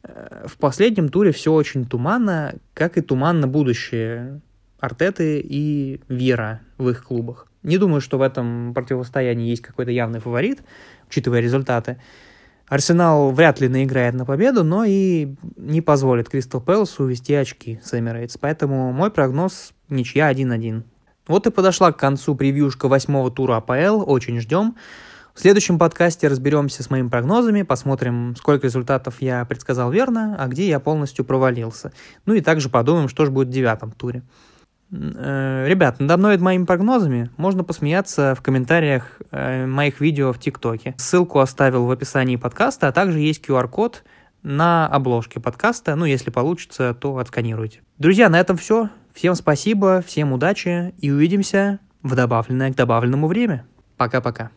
в 0.04 0.56
последнем 0.58 1.08
туре 1.08 1.32
все 1.32 1.52
очень 1.52 1.86
туманно, 1.86 2.54
как 2.72 2.98
и 2.98 3.00
туманно 3.00 3.48
будущее 3.48 4.40
Артеты 4.78 5.40
и 5.40 6.00
Вера 6.06 6.60
в 6.76 6.88
их 6.88 7.02
клубах. 7.02 7.48
Не 7.64 7.76
думаю, 7.76 8.00
что 8.00 8.16
в 8.16 8.22
этом 8.22 8.74
противостоянии 8.74 9.50
есть 9.50 9.62
какой-то 9.62 9.90
явный 9.90 10.20
фаворит, 10.20 10.60
учитывая 11.08 11.40
результаты. 11.40 12.00
Арсенал 12.68 13.30
вряд 13.30 13.60
ли 13.60 13.68
наиграет 13.68 14.14
на 14.14 14.24
победу, 14.26 14.62
но 14.62 14.84
и 14.84 15.34
не 15.56 15.80
позволит 15.80 16.28
Кристал 16.28 16.60
Пэласу 16.60 17.04
увести 17.04 17.34
очки 17.34 17.80
с 17.82 17.98
Эмирейтс. 17.98 18.36
Поэтому 18.38 18.92
мой 18.92 19.10
прогноз 19.10 19.72
ничья 19.88 20.30
1-1. 20.30 20.82
Вот 21.26 21.46
и 21.46 21.50
подошла 21.50 21.92
к 21.92 21.98
концу 21.98 22.34
превьюшка 22.34 22.88
восьмого 22.88 23.30
тура 23.30 23.56
АПЛ. 23.56 24.04
Очень 24.06 24.40
ждем. 24.40 24.76
В 25.34 25.40
следующем 25.40 25.78
подкасте 25.78 26.26
разберемся 26.26 26.82
с 26.82 26.90
моими 26.90 27.08
прогнозами, 27.08 27.62
посмотрим, 27.62 28.34
сколько 28.36 28.66
результатов 28.66 29.22
я 29.22 29.44
предсказал 29.44 29.90
верно, 29.92 30.36
а 30.36 30.48
где 30.48 30.68
я 30.68 30.80
полностью 30.80 31.24
провалился. 31.24 31.92
Ну 32.26 32.34
и 32.34 32.40
также 32.40 32.68
подумаем, 32.68 33.08
что 33.08 33.24
же 33.24 33.30
будет 33.30 33.46
в 33.46 33.52
девятом 33.52 33.92
туре. 33.92 34.22
Э, 34.90 35.66
ребят, 35.68 36.00
надо 36.00 36.16
мной 36.16 36.38
моими 36.38 36.64
прогнозами 36.64 37.30
можно 37.36 37.64
посмеяться 37.64 38.34
в 38.34 38.42
комментариях 38.42 39.18
э, 39.30 39.66
моих 39.66 40.00
видео 40.00 40.32
в 40.32 40.38
ТикТоке. 40.38 40.94
Ссылку 40.98 41.40
оставил 41.40 41.86
в 41.86 41.90
описании 41.90 42.36
подкаста, 42.36 42.88
а 42.88 42.92
также 42.92 43.18
есть 43.20 43.44
QR-код 43.46 44.04
на 44.42 44.86
обложке 44.86 45.40
подкаста. 45.40 45.94
Ну, 45.94 46.04
если 46.04 46.30
получится, 46.30 46.94
то 46.94 47.18
отсканируйте. 47.18 47.80
Друзья, 47.98 48.28
на 48.28 48.40
этом 48.40 48.56
все. 48.56 48.88
Всем 49.12 49.34
спасибо, 49.34 50.02
всем 50.06 50.32
удачи 50.32 50.94
и 50.98 51.10
увидимся 51.10 51.80
в 52.02 52.14
добавленное 52.14 52.72
к 52.72 52.76
добавленному 52.76 53.26
время. 53.26 53.66
Пока-пока. 53.96 54.50